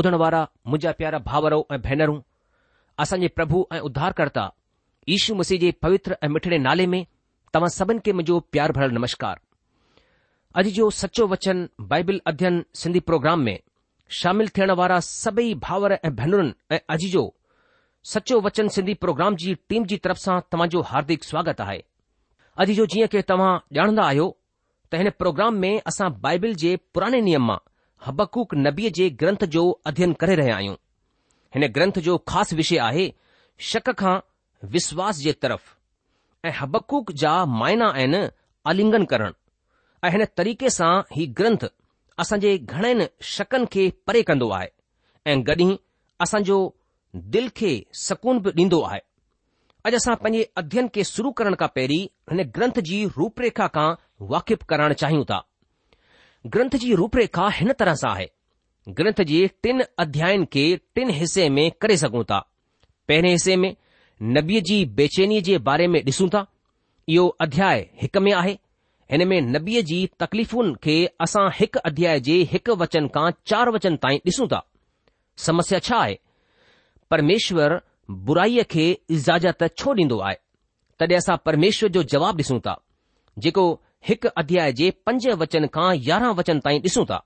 ॿुधण 0.00 0.14
वारा 0.20 0.40
मुंहिंजा 0.72 0.90
प्यारा 0.98 1.18
भावरो 1.24 1.56
ऐं 1.74 1.78
भेनरूं 1.86 2.18
असांजे 3.02 3.28
प्रभु 3.38 3.58
ऐं 3.76 3.80
उद्धारकर्ता 3.88 4.44
ईशू 5.16 5.34
मसीह 5.40 5.58
जे 5.64 5.70
पवित्र 5.84 6.16
ऐं 6.24 6.28
मिठड़े 6.34 6.58
नाले 6.66 6.86
में 6.92 7.02
तव्हां 7.54 7.68
सभिनि 7.76 8.00
खे 8.06 8.12
मुंहिंजो 8.18 8.38
प्यार 8.52 8.72
भरियलु 8.76 8.96
नमस्कार 8.98 9.40
अॼु 10.60 10.70
जो 10.78 10.88
सचो 11.02 11.26
वचन 11.34 11.60
बाइबिल 11.92 12.20
अध्ययन 12.32 12.56
सिंधी 12.82 13.00
प्रोग्राम 13.10 13.40
में 13.48 13.54
शामिल 14.20 14.48
थियण 14.56 14.70
वारा 14.80 14.98
सभई 15.10 15.52
भाउर 15.68 15.92
ऐं 15.98 16.14
भेनरुनि 16.22 16.54
ऐं 16.74 16.78
अॼु 16.94 17.08
जो 17.16 17.24
सचो 18.14 18.40
वचन 18.48 18.68
सिंधी 18.76 18.94
प्रोग्राम 19.06 19.36
जी 19.44 19.54
टीम 19.68 19.84
जी 19.92 19.96
तरफ़ 20.06 20.18
सां 20.26 20.40
तव्हांजो 20.52 20.80
हार्दिक 20.92 21.24
स्वागत 21.32 21.60
आहे 21.66 21.80
अॼु 22.64 22.74
जो 22.80 22.86
जीअं 22.94 23.08
के 23.16 23.22
तव्हां 23.34 23.52
ॼाणंदा 23.80 24.04
आहियो 24.14 24.30
त 24.92 25.02
हिन 25.04 25.10
प्रोग्राम 25.24 25.60
में 25.66 25.72
असां 25.92 26.10
बाइबिल 26.28 26.54
जे 26.64 26.76
पुराणे 26.94 27.20
नियम 27.30 27.46
मां 27.52 27.60
हबकूक 28.06 28.54
नबीअ 28.54 28.90
जे 28.98 29.08
ग्रंथ 29.20 29.44
जो 29.54 29.62
अध्ययन 29.86 30.12
करे 30.20 30.34
रहिया 30.36 30.54
आहियूं 30.56 30.74
हिन 31.54 31.66
ग्रंथ 31.72 31.98
जो 32.06 32.16
ख़ासि 32.28 32.56
विषय 32.56 32.78
आहे 32.88 33.12
शक 33.70 33.90
खां 33.98 34.14
विश्वास 34.76 35.18
जे 35.24 35.32
तरफ़ 35.42 35.74
ऐं 36.48 36.52
हबकूक 36.60 37.12
जा 37.22 37.32
मायना 37.58 37.88
आहिनि 37.96 38.22
अलिंगन 38.72 39.04
करणु 39.12 39.32
ऐं 40.04 40.10
हिन 40.12 40.24
तरीक़े 40.36 40.70
सां 40.78 40.92
ही 41.16 41.26
ग्रंथ 41.40 41.66
असां 42.24 42.38
जे 42.44 42.56
घणनि 42.58 43.06
शकनि 43.34 43.66
खे 43.72 43.88
परे 44.06 44.22
कंदो 44.30 44.48
आहे 44.58 44.68
ऐं 45.32 45.40
गॾी 45.48 45.68
असांजो 46.26 46.58
दिल 47.36 47.48
खे 47.56 47.72
सकून 48.06 48.38
बि 48.44 48.50
ॾींदो 48.62 48.80
आहे 48.90 49.00
अॼु 49.88 49.96
असां 49.96 50.14
पंहिंजे 50.24 50.48
अध्यन 50.62 50.88
खे 50.94 51.04
शुरू 51.12 51.30
करण 51.40 51.54
खां 51.60 51.68
पहिरीं 51.76 52.02
हिन 52.32 52.42
ग्रंथ 52.56 52.80
जी 52.90 53.04
रूपरेखा 53.18 53.66
खां 53.76 53.88
वाक़िफ़ु 54.34 54.64
कराइणु 54.72 54.94
चाहियूं 55.02 55.24
था 55.30 55.40
ग्रंथ 56.46 56.76
जी 56.80 56.94
रूप 56.94 57.16
रेखा 57.16 57.48
हिन 57.54 57.72
तरह 57.78 57.94
सां 58.02 58.10
आहे 58.12 58.26
ग्रंथ 58.98 59.20
जे 59.30 59.46
टिन 59.62 59.82
अध्यायुनि 60.04 60.44
खे 60.52 60.62
टिन 60.94 61.10
हिसे 61.14 61.48
में 61.56 61.70
करे 61.80 61.96
सघूं 61.96 62.22
था 62.30 62.38
पहिरें 63.08 63.30
हिस्से 63.30 63.56
में 63.64 63.74
नबीअ 64.36 64.60
जी 64.68 64.84
बेचैनीअ 65.00 65.42
जे 65.48 65.58
बारे 65.68 65.86
में 65.88 66.00
ॾिसूं 66.04 66.28
था 66.34 66.46
इहो 67.08 67.26
अध्याय 67.40 67.86
हिक 68.02 68.16
में 68.26 68.32
आहे 68.34 68.58
हिन 69.12 69.26
में 69.28 69.40
नबीअ 69.42 69.82
जी 69.90 70.04
तकलीफ़ुनि 70.20 70.74
खे 70.84 70.94
असां 71.20 71.48
हिकु 71.54 71.78
अध्याय 71.86 72.20
जे 72.30 72.34
हिकु 72.50 72.74
वचन 72.82 73.08
खां 73.14 73.30
चार 73.46 73.70
वचन 73.76 73.96
ताईं 74.04 74.18
ॾिसूं 74.28 74.46
था 74.52 74.62
समस्या 75.46 75.78
छा 75.88 75.96
आहे 75.98 76.18
परमेश्वरु 77.10 77.78
बुराईअ 78.26 78.64
खे 78.70 78.90
इज़ाज़त 79.16 79.64
छो 79.78 79.94
ॾींदो 79.96 80.18
आहे 80.28 80.36
तड॒ 81.00 81.16
असां 81.16 81.36
परमेश्वर 81.46 81.88
जो 81.98 82.02
जवाबु 82.14 82.42
ॾिसूं 82.42 82.58
था 82.66 82.76
जेको 83.44 83.66
हिकु 84.08 84.28
अध्याय 84.40 84.72
जे 84.80 84.90
पंज 85.06 85.26
वचन 85.40 85.66
खां 85.74 85.90
यारहं 86.06 86.34
वचन 86.36 86.58
ताईं 86.64 86.78
ॾिसूं 86.84 87.04
था 87.10 87.18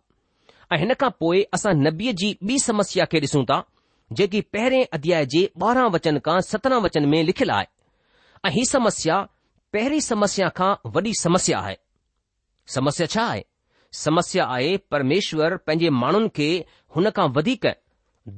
ऐं 0.72 0.78
हिन 0.78 0.94
खां 1.00 1.10
पोइ 1.20 1.42
असां 1.54 1.74
नबीअ 1.82 2.12
जी 2.22 2.30
ॿी 2.48 2.58
समस्या 2.62 3.04
खे 3.12 3.20
ॾिसूं 3.26 3.42
था 3.50 3.60
जेकी 4.18 4.40
पहिरें 4.54 4.82
अध्याय 4.98 5.26
जे 5.34 5.42
ॿारहां 5.62 5.90
वचन 5.96 6.18
खां 6.26 6.40
सत्रहं 6.50 6.82
वचन 6.86 7.04
में 7.14 7.22
लिखियलु 7.30 7.52
आहे 7.54 7.68
ऐं 8.48 8.52
ही 8.56 8.64
समस्या 8.72 9.20
पहिरीं 9.72 10.00
समस्या 10.10 10.48
खां 10.56 10.72
वॾी 10.94 11.12
समस्या 11.22 11.58
आहे 11.58 11.76
समस्या 12.74 13.06
छा 13.14 13.22
आहे 13.26 13.42
समस्या 14.02 14.44
आहे 14.58 14.76
परमेश्वर 14.94 15.56
पंहिंजे 15.66 15.90
माण्हुनि 16.02 16.28
खे 16.36 16.50
हुन 16.96 17.10
खां 17.16 17.28
वधीक 17.38 17.66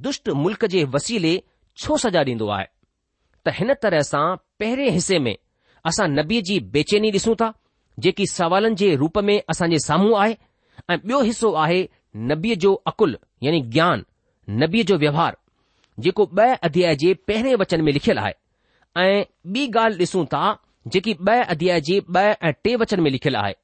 दुष्ट 0.06 0.28
मुल्क़ 0.44 0.64
जे 0.76 0.84
वसीले 0.94 1.34
छो 1.82 1.96
सजा 2.04 2.22
ॾींदो 2.32 2.46
आहे 2.58 2.66
त 3.46 3.52
हिन 3.60 3.74
तरह 3.82 4.00
सां 4.14 4.26
पहिरें 4.60 4.88
हिसे 4.98 5.18
में 5.26 5.36
असां 5.90 6.08
नबीअ 6.18 6.42
जी 6.50 6.58
बेचैनी 6.76 7.10
ॾिसूं 7.18 7.34
था 7.42 7.52
जेकी 8.04 8.26
सवालनि 8.26 8.74
जे 8.80 8.94
रूप 9.02 9.18
में 9.26 9.36
असां 9.50 9.68
जे 9.70 9.78
साम्हूं 9.84 10.18
आहे 10.22 10.32
ऐं 10.90 10.96
ॿियो 10.98 11.20
हिसो 11.28 11.52
आहे 11.64 11.78
नबीअ 12.32 12.54
जो 12.64 12.72
अकुल 12.90 13.16
यानी 13.42 13.60
ज्ञान 13.76 14.04
नबीअ 14.62 14.84
जो 14.90 14.96
व्यवहार 15.04 15.36
जेको 16.06 16.26
ब॒ 16.38 16.48
अध्याय 16.68 16.96
जे 17.02 17.14
पहिरें 17.28 17.54
वचन 17.60 17.80
में 17.84 17.92
लिखियलु 17.92 18.20
आहे 18.20 18.32
ऐं 19.04 19.22
ॿी 19.52 19.66
ॻाल्हि 19.84 19.98
ॾिसूं 20.04 20.24
था 20.34 20.44
जेकी 20.94 21.14
ब॒ 21.20 21.42
अध्याय 21.54 21.80
जे 21.88 22.00
ब 22.10 22.34
ऐं 22.42 22.52
टे 22.64 22.74
वचन 22.84 23.00
में 23.06 23.10
लिखियलु 23.10 23.38
आहे 23.42 23.54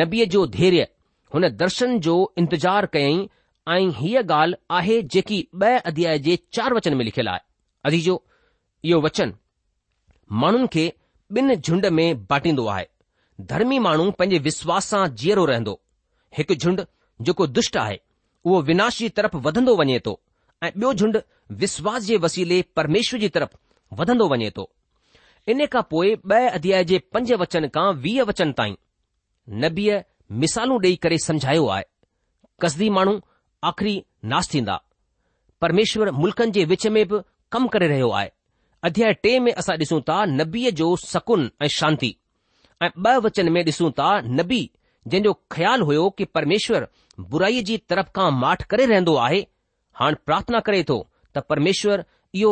नबीअ 0.00 0.26
जो 0.34 0.46
धैर्य 0.58 0.86
हुन 1.34 1.48
दर्शन 1.62 1.98
जो 2.06 2.14
इंतज़ार 2.38 2.86
कयईं 2.94 3.26
ऐं 3.72 3.80
हीअ 4.00 4.20
ॻाल्हि 4.32 4.60
आहे 4.78 5.00
जेकी 5.16 5.46
ब॒ 5.64 5.76
अध्याय 5.92 6.18
जे 6.28 6.38
चार 6.58 6.74
वचन 6.74 6.94
में 6.96 7.04
लिखियलु 7.04 7.30
आहे 7.30 7.42
अधीजो 7.90 8.22
इहो 8.84 9.00
वचन 9.06 9.34
माण्हुनि 10.42 10.66
खे 10.72 10.92
ॿिन 11.36 11.54
झुंड 11.54 11.86
में 12.00 12.24
बाटींदो 12.30 12.64
आहे 12.76 12.86
ધર્મી 13.38 13.80
માનું 13.80 14.12
પંજે 14.18 14.38
વિશ્વાસા 14.48 15.08
જીરો 15.20 15.44
રહેંદો 15.50 15.74
એક 16.40 16.48
ઝુંડ 16.62 16.80
જોકો 17.26 17.46
દુષ્ટ 17.54 17.76
આય 17.76 18.00
વો 18.50 18.60
વિનાશી 18.68 19.10
તરફ 19.16 19.36
વધંદો 19.44 19.76
વણેતો 19.80 20.12
એ 20.66 20.70
બ્યો 20.78 20.94
ઝુંડ 21.00 21.16
વિશ્વાસ 21.62 22.02
જે 22.08 22.18
વસીલે 22.24 22.56
પરમેશ્વર 22.76 23.20
જી 23.22 23.34
તરફ 23.36 23.54
વધંદો 23.98 24.24
વણેતો 24.32 24.64
ઇને 25.52 25.66
કા 25.72 25.82
પોય 25.90 26.16
બ 26.28 26.32
અધ્યાય 26.56 26.88
જે 26.90 26.96
પંજે 27.12 27.34
વચન 27.40 27.66
કા 27.74 27.88
20 27.92 28.28
વચન 28.28 28.52
તા 28.58 28.72
નબી 29.60 29.96
મિસાલુ 30.40 30.74
દેઈ 30.84 30.96
કરે 31.02 31.18
સમજાયો 31.26 31.66
આય 31.72 31.86
કસદી 32.60 32.90
માનું 32.96 33.20
આખરી 33.68 34.04
નાશ 34.30 34.48
થ인다 34.52 34.76
પરમેશ્વર 35.60 36.08
મુલકન 36.20 36.50
જે 36.56 36.62
وچમે 36.70 37.02
ભ 37.10 37.20
કમ 37.52 37.66
કરે 37.72 37.84
રહ્યો 37.92 38.12
આય 38.16 38.30
અધ્યાય 38.80 39.14
10 39.24 39.42
મે 39.44 39.50
અસા 39.60 39.76
દિસું 39.80 40.02
તા 40.08 40.22
નબી 40.38 40.70
જો 40.78 40.96
સકન 41.08 41.42
એ 41.66 41.68
શાંતિ 41.78 42.10
ऐं 42.82 43.16
वचन 43.24 43.48
में 43.52 43.60
ॾिसूं 43.64 43.90
था 43.98 44.10
नबी 44.38 44.60
जंहिं 45.08 45.22
जो 45.24 45.32
ख़्यालु 45.52 45.84
हुयो 45.88 46.08
कि 46.18 46.24
परमेश्वर 46.36 46.86
बुराईअ 47.32 47.62
जी 47.68 47.76
तरफ़ 47.90 48.08
खां 48.16 48.30
माठ 48.40 48.62
करे 48.70 48.86
रहंदो 48.90 49.14
आहे 49.26 49.40
हाणे 50.00 50.16
प्रार्थना 50.26 50.60
करे 50.66 50.82
थो 50.88 50.98
त 51.36 51.42
परमेश्वर 51.50 52.04
इहो 52.40 52.50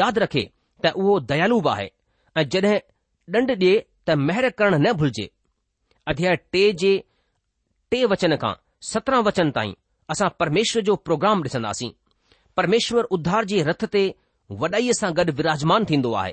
यादि 0.00 0.20
रखे 0.22 0.44
त 0.84 0.92
उहो 1.02 1.18
दयालु 1.32 1.60
बि 1.66 1.70
आहे 1.72 1.88
ऐं 2.36 2.44
जॾहिं 2.54 2.78
ॾंड 3.38 3.50
ॾिए 3.54 3.74
त 4.08 4.16
महिर 4.28 4.48
करणु 4.60 4.76
न 4.78 4.92
भुलिजे 5.02 5.26
अध्याय 6.12 6.36
टे 6.52 6.62
जे 6.84 6.92
टे 7.90 8.04
वचन 8.14 8.36
खां 8.44 8.54
सत्रहं 8.92 9.22
वचन 9.30 9.50
ताईं 9.58 9.74
असां 10.16 10.28
परमेश्वर 10.42 10.82
जो 10.88 10.94
प्रोग्राम 11.08 11.42
ॾिसंदासीं 11.48 11.90
परमेश्वर 12.60 13.10
उद्धार 13.16 13.44
जे 13.52 13.62
रथ 13.70 13.84
ते 13.96 14.04
वॾाईअ 14.62 14.92
सां 15.02 15.12
गॾु 15.18 15.32
विराजमान 15.42 15.84
थींदो 15.88 16.12
आहे 16.22 16.32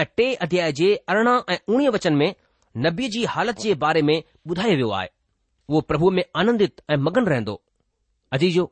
ऐं 0.00 0.04
टे 0.16 0.32
अध्याय 0.48 0.72
जे 0.82 0.94
अरिड़हं 1.14 1.52
ऐं 1.54 1.58
उणिवीह 1.74 1.90
वचन 1.98 2.16
में 2.22 2.30
नबी 2.86 3.06
जी 3.14 3.20
हालत 3.34 3.60
जे 3.62 3.70
बारे 3.82 4.00
में 4.08 4.16
ॿुधायो 4.48 4.74
वियो 4.76 4.88
आहे 4.98 5.08
उहो 5.70 5.80
प्रभु 5.92 6.10
में 6.16 6.24
आनंदित 6.42 6.80
ऐं 6.90 6.96
मगन 7.06 7.24
रहंदो 7.32 7.54
अजीजो 8.36 8.64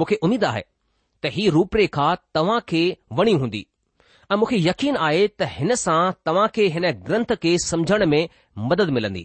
मूंखे 0.00 0.18
उमेद 0.28 0.44
आहे 0.50 0.62
त 1.24 1.32
ही 1.36 1.48
रूपरेखा 1.56 2.06
तव्हां 2.38 2.58
खे 2.68 2.82
वणी 3.20 3.32
हूंदी 3.44 3.62
ऐं 4.32 4.36
मूंखे 4.42 4.60
यकीन 4.68 4.96
आहे 5.08 5.26
त 5.40 5.48
हिन 5.56 5.74
सां 5.82 5.98
तव्हां 6.28 6.46
खे 6.58 6.66
हिन 6.76 6.86
ग्रंथ 7.10 7.34
खे 7.46 7.54
समझण 7.66 8.06
में 8.14 8.22
मदद 8.72 8.94
मिलंदी 8.98 9.24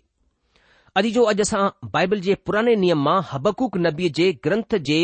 अॼु 1.02 1.12
जो 1.20 1.28
अॼु 1.36 1.46
असां 1.48 1.62
बाइबल 1.98 2.26
जे 2.30 2.40
पुराने 2.50 2.76
नियम 2.88 3.06
मां 3.12 3.16
हबकूक 3.36 3.78
नबीअ 3.86 4.12
जे 4.24 4.32
ग्रंथ 4.50 4.78
जे 4.92 5.00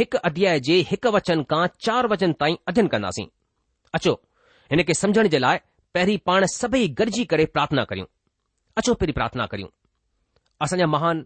हिकु 0.00 0.24
अध्याय 0.32 0.60
जे 0.70 0.78
हिकु 0.92 1.14
वचन 1.18 1.46
खां 1.54 1.64
चार 1.90 2.12
वचन 2.16 2.36
ताईं 2.44 2.60
अध्यन 2.72 2.92
कंदासीं 2.96 3.26
अचो 4.00 4.14
हिन 4.74 4.86
खे 4.92 5.00
समझण 5.02 5.32
जे 5.36 5.42
लाइ 5.46 5.66
पहिरीं 5.98 6.18
पाण 6.30 6.52
सभई 6.60 6.86
गॾिजी 7.02 7.30
करे 7.34 7.52
प्रार्थना 7.58 7.90
करियूं 7.92 8.10
अचो 8.78 8.94
पहिरीं 8.94 9.12
प्रार्थना 9.14 9.46
करियूं 9.52 9.68
असांजा 10.64 10.86
महान 10.86 11.24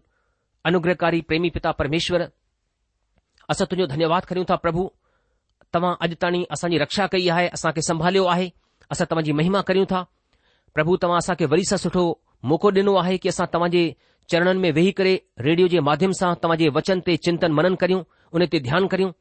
अनुग्रहकारी 0.65 1.21
प्रेमी 1.29 1.49
पिता 1.55 1.71
परमेश्वर 1.81 2.21
असां 3.49 3.65
तुंहिंजो 3.71 3.87
धन्यवाद 3.93 4.25
कयूं 4.29 4.45
था 4.49 4.55
प्रभु 4.65 4.83
तव्हां 5.73 5.93
अॼु 6.05 6.15
ताईं 6.21 6.43
असांजी 6.55 6.77
रक्षा 6.83 7.05
कई 7.13 7.27
आहे 7.29 7.47
असांखे 7.53 7.81
संभालियो 7.87 8.25
आहे 8.33 8.49
असां 8.91 9.05
तव्हांजी 9.11 9.31
महिमा 9.39 9.61
करियूं 9.67 9.85
था 9.91 10.03
प्रभु 10.75 10.95
तव्हां 11.03 11.17
असां 11.17 11.35
वरी 11.51 11.63
सां 11.71 11.77
सुठो 11.83 12.03
मौक़ो 12.51 12.69
ॾिनो 12.75 12.93
आहे 13.01 13.17
कि 13.17 13.29
असां 13.29 13.45
तव्हांजे 13.53 13.83
चरणनि 14.31 14.59
में 14.59 14.71
वेही 14.75 14.91
करे 14.99 15.15
रेडियो 15.47 15.67
जे 15.73 15.79
माध्यम 15.89 16.11
सां 16.19 16.33
तव्हांजे 16.43 16.69
वचन 16.75 16.99
ते 17.07 17.15
चिंतनि 17.25 17.53
मनन 17.53 17.75
करियूं 17.83 18.01
हुन 18.33 18.45
ते 18.51 18.59
ध्यानु 18.67 18.87
करियूं 18.93 19.11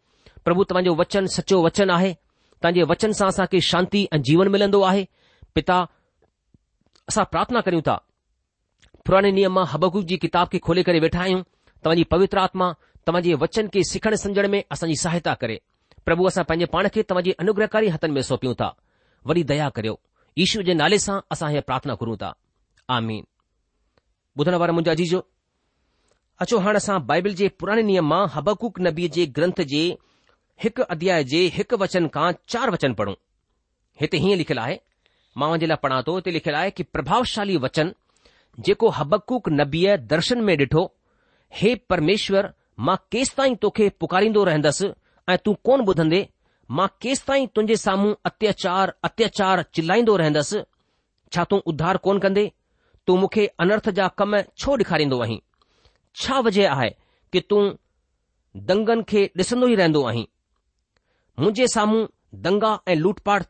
प्रभु 0.44 0.64
तव्हांजो 0.70 0.94
वचन 1.00 1.26
सचो 1.36 1.60
वचन 1.66 1.90
आहे 1.96 2.12
तव्हांजे 2.14 2.82
वचन 2.92 3.10
सां 3.18 3.28
असांखे 3.28 3.60
शांती 3.70 4.06
ऐं 4.12 4.20
जीवन 4.28 4.48
मिलन्दो 4.54 4.80
आहे 4.90 5.04
पिता 5.54 5.84
असां 7.10 7.24
प्रार्थना 7.34 7.60
करियूं 7.66 7.82
था 7.86 7.98
पुराणे 9.06 9.30
नियम 9.32 9.52
मां 9.54 9.64
हबकुक 9.70 10.04
जी 10.10 10.16
किताब 10.20 10.48
खे 10.52 10.58
खोले 10.66 10.82
करे 10.82 11.00
वेठा 11.04 11.20
आहियूं 11.22 11.42
तव्हांजी 11.84 12.02
पवित्र 12.12 12.38
आत्मा 12.42 12.70
तव्हांजे 13.06 13.34
वचन 13.40 13.66
खे 13.72 13.82
सिखण 13.90 14.14
समझण 14.22 14.46
में 14.50 14.60
असांजी 14.72 14.94
सहायता 15.02 15.34
करे 15.40 15.56
प्रभु 16.04 16.26
असां 16.28 16.44
पंहिंजे 16.48 16.66
पाण 16.72 16.88
खे 16.94 17.02
तव्हांजे 17.10 17.32
अनुग्रहकारी 17.44 17.88
हथनि 17.96 18.12
में 18.12 18.22
सौंपियूं 18.28 18.54
था 18.60 18.68
वरी 19.28 19.42
दया 19.50 19.68
करियो 19.78 19.98
ईश्वर 20.44 20.62
जे 20.68 20.74
नाले 20.80 20.98
सां 21.06 21.18
असां 21.36 21.50
हीअ 21.50 21.60
प्रार्थना 21.70 21.94
करूं 22.00 22.16
था 22.22 22.32
आमीन 22.96 23.24
ॿुधण 24.40 24.54
वारा 24.60 24.72
मुंहिंजा 24.72 24.94
जीजो 25.00 25.20
अचो 26.44 26.58
हाणे 26.64 26.76
असां 26.82 26.96
बाइबिल 27.10 27.34
जे 27.40 27.48
पुराणे 27.60 27.82
नियम 27.90 28.08
मां 28.12 28.22
हबकूक 28.34 28.80
नबी 28.86 29.08
जे 29.16 29.26
ग्रंथ 29.36 29.60
जे 29.74 29.82
हिकु 30.64 30.82
अध्याय 30.96 31.24
जे 31.34 31.42
हिकु 31.58 31.76
वचन 31.82 32.08
खां 32.16 32.30
चार 32.56 32.70
वचन 32.76 32.92
पढ़ूं 33.00 33.14
हिते 34.00 34.16
हीअं 34.24 34.36
लिखियलु 34.42 34.60
आहे 34.64 34.78
मां 35.42 35.52
जे 35.60 35.66
लाइ 35.72 35.76
पढ़ा 35.84 36.00
थो 36.08 36.16
हिते 36.20 36.30
लिखियलु 36.38 36.58
आहे 36.62 36.70
कि 36.78 36.82
प्रभावशाली 36.96 37.56
वचन 37.66 37.92
जेको 38.60 38.88
हबकूक 38.98 39.48
नबीअ 39.48 39.96
दर्शन 39.96 40.40
में 40.44 40.56
ॾिठो 40.56 40.84
हे 41.56 41.74
परमेश्वर 41.90 42.52
मां 42.86 42.96
केस 43.12 43.34
ताईं 43.36 43.56
तोखे 43.62 43.88
पुकारींदो 44.00 44.44
रहंदसि 44.44 44.90
ऐं 45.30 45.36
तूं 45.44 45.54
कोन 45.64 45.80
ॿुधंदे 45.86 46.26
मां 46.78 46.86
केसि 47.02 47.22
ताईं 47.28 47.46
तुंजे 47.54 47.76
साम्हूं 47.86 48.14
अत्याचार 48.28 48.94
अत्याचार 49.04 49.62
चिलाईंदो 49.74 50.16
रहंदसि 50.16 50.62
छा 51.34 51.44
तूं 51.50 51.58
उधार 51.70 51.96
कोन 52.06 52.18
कंदे 52.24 52.50
तूं 53.06 53.16
मूंखे 53.20 53.46
अनर्थ 53.66 53.88
जा 53.98 54.08
कम 54.18 54.40
छो 54.56 54.76
ॾेखारींदो 54.78 55.20
आहीं 55.24 55.38
छा 56.22 56.38
वजह 56.46 56.70
आहे 56.72 56.90
कि 57.32 57.40
तूं 57.50 57.62
दंगनि 58.68 59.02
खे 59.08 59.24
ॾिसंदो 59.42 59.68
ई 59.68 59.74
रहंदो 59.82 60.04
आहीं 60.10 60.26
मुंहिंजे 61.38 61.66
साम्हूं 61.76 62.02
दंगा 62.44 62.78
ऐं 62.88 62.96
लूटपाट 62.96 63.42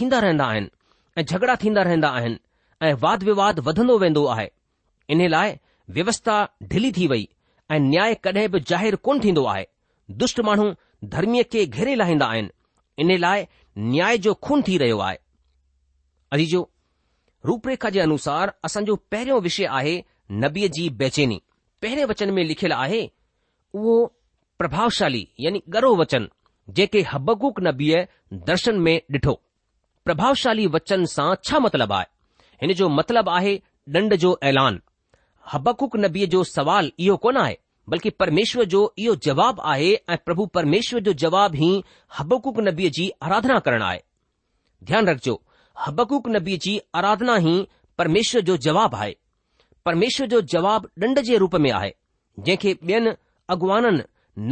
थींदा 0.00 0.18
रहंदा 0.26 0.44
आहिनि 0.46 0.70
ऐं 1.18 1.24
झगड़ा 1.24 1.54
थींदा 1.64 1.82
रहंदा 1.88 2.08
आहिनि 2.18 2.36
ऐं 2.86 2.92
वाद 3.02 3.22
विवाद 3.24 3.58
वधंदो 3.66 3.98
वेंदो 3.98 4.24
आहे 4.34 4.50
इन 5.10 5.26
लाइ 5.28 5.56
व्यवस्था 5.94 6.34
ढीली 6.72 6.90
थी 6.96 7.06
वई 7.12 7.28
ऐं 7.74 7.78
न्याय 7.80 8.14
कड॒हिं 8.24 8.48
बि 8.50 8.60
ज़ाहिरु 8.70 8.96
कोन 9.06 9.20
थींदो 9.24 9.44
आहे 9.54 9.66
दुष्ट 10.20 10.40
माण्हू 10.48 10.66
धर्मीअ 11.14 11.44
खे 11.52 11.64
घेरे 11.66 11.94
लाहींदा 11.94 12.26
आहिनि 12.26 12.50
इन 13.02 13.18
लाइ 13.20 13.44
न्याय 13.92 14.18
जो 14.26 14.34
खून 14.46 14.62
थी 14.68 14.76
रहियो 14.78 14.98
आहे 15.06 15.16
अजी 16.32 16.62
रुप 17.46 17.66
रेखा 17.68 17.90
जे 17.96 18.00
अनुसार 18.00 18.52
असांजो 18.64 18.96
पहिरियों 19.12 19.40
विषय 19.42 19.64
आहे 19.78 19.94
नबीअ 20.44 20.68
जी 20.76 20.88
बेचैनी 21.02 21.40
पहिरें 21.82 22.04
वचन 22.12 22.30
में 22.34 22.42
लिखियलु 22.44 22.74
आहे 22.76 23.00
उहो 23.74 23.94
प्रभावशाली 24.58 25.26
यानी 25.40 25.62
गरो 25.76 25.94
वचन 25.96 26.28
जेके 26.78 27.02
हबकूक 27.12 27.60
नबीअ 27.68 28.02
दर्शन 28.50 28.78
में 28.86 28.94
ॾिठो 29.14 29.34
प्रभावशाली 30.04 30.66
वचन 30.78 31.04
सां 31.14 31.34
छा 31.48 31.58
मतिलबु 31.58 31.94
आहे 31.94 32.16
हिन 32.62 32.72
जो 32.80 32.88
मतिलबु 33.00 33.30
आहे 33.30 33.58
ॾंड 33.96 34.14
जो 34.22 34.30
ऐलान 34.44 34.78
हबकुक 35.52 35.94
नबीअ 35.96 36.26
जो 36.32 36.42
सवाल 36.44 36.90
इहो 37.04 37.16
कोन 37.24 37.36
आहे 37.42 37.56
बल्कि 37.90 38.10
परमेश्वर 38.22 38.64
जो 38.72 38.80
इहो 39.04 39.14
जवाबु 39.26 39.62
आहे 39.72 39.92
ऐं 39.94 40.16
प्रभु 40.24 40.46
परमेश्वर 40.56 41.00
जो 41.06 41.12
जवाब 41.24 41.54
ई 41.66 41.70
हबकुक 42.18 42.58
नबीअ 42.68 42.90
जी 42.98 43.06
आराधना 43.28 43.58
करणु 43.68 43.84
आहे 43.84 44.00
ध्यानु 44.90 45.10
रखिजो 45.10 45.36
हबकुक 45.86 46.28
नबीअ 46.36 46.58
जी 46.64 46.74
आराधना 47.00 47.36
ई 47.44 47.54
परमेश्वर 47.98 48.40
जो 48.50 48.56
जवाबु 48.66 48.96
आहे 48.96 49.14
परमेश्वर 49.90 50.26
जो 50.34 50.40
जवाबु 50.56 50.90
ॾंड 51.06 51.20
जे 51.30 51.36
रूप 51.44 51.56
में 51.66 51.70
आहे 51.72 51.92
जंहिंखे 52.40 52.74
ॿियनि 52.82 53.14
अॻुवाननि 53.56 54.02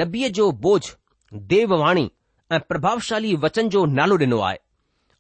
नबीअ 0.03 0.29
जो 0.41 0.51
बोझ 0.69 0.81
देववाणी 1.55 2.09
ऐं 2.53 2.61
प्रभावशाली 2.69 3.35
वचन 3.47 3.69
जो 3.77 3.85
नालो 4.01 4.19
ॾिनो 4.27 4.41
आहे 4.51 4.59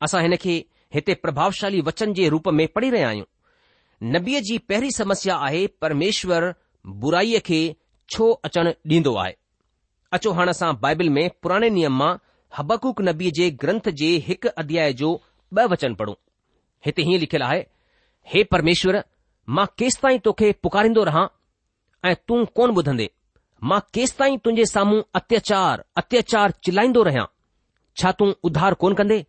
असां 0.07 0.23
हिन 0.23 0.33
हिनखे 0.33 0.57
हिते 0.95 1.15
प्रभावशाली 1.23 1.81
वचन 1.87 2.13
जे 2.15 2.29
रूप 2.29 2.49
में 2.59 2.67
पढ़ी 2.75 2.91
रहिया 2.91 3.09
आहियूं 3.09 4.09
नबीअ 4.13 4.41
जी 4.49 4.59
पहिरीं 4.71 4.91
समस्या 4.97 5.37
आहे 5.47 5.67
परमेश्वर 5.83 6.53
बुराईअ 7.05 7.41
खे 7.47 7.59
छो 8.15 8.31
अचणु 8.49 8.71
ॾींदो 8.91 9.15
आहे 9.23 9.33
अचो 10.17 10.33
हाणे 10.33 10.51
असां 10.51 10.73
बाइबिल 10.83 11.09
में 11.17 11.29
पुराणे 11.43 11.69
नियम 11.79 11.97
मां 11.99 12.15
हबकूक 12.59 13.01
नबी 13.09 13.31
जे 13.39 13.49
ग्रंथ 13.63 13.89
जे 14.01 14.11
हिकु 14.27 14.49
अध्याय 14.63 14.93
जो 15.01 15.11
ॿ 15.57 15.65
वचन 15.71 15.95
पढ़ूं 15.99 16.15
हिते 16.87 17.03
हीअं 17.09 17.19
लिखियलु 17.21 17.45
आहे 17.45 17.61
हे 18.33 18.43
परमेश्वर 18.55 18.99
मां 19.57 19.67
केसिताईं 19.79 20.19
तोखे 20.25 20.51
पुकारींदो 20.63 21.05
रहां 21.09 21.27
ऐं 22.09 22.15
तूं 22.29 22.45
कोन 22.59 22.71
ॿुधंदे 22.79 23.09
मां 23.71 23.79
केसि 23.95 24.15
ताईं 24.19 24.39
तुंजे 24.45 24.65
साम्हूं 24.73 25.01
अत्याचार 25.21 25.83
अत्याचार 26.03 26.51
चिलाईंदो 26.67 27.03
रहियां 27.09 27.25
छा 28.03 28.11
तूं 28.19 28.33
उधार 28.51 28.75
कोन 28.85 28.95
कंदे 29.01 29.23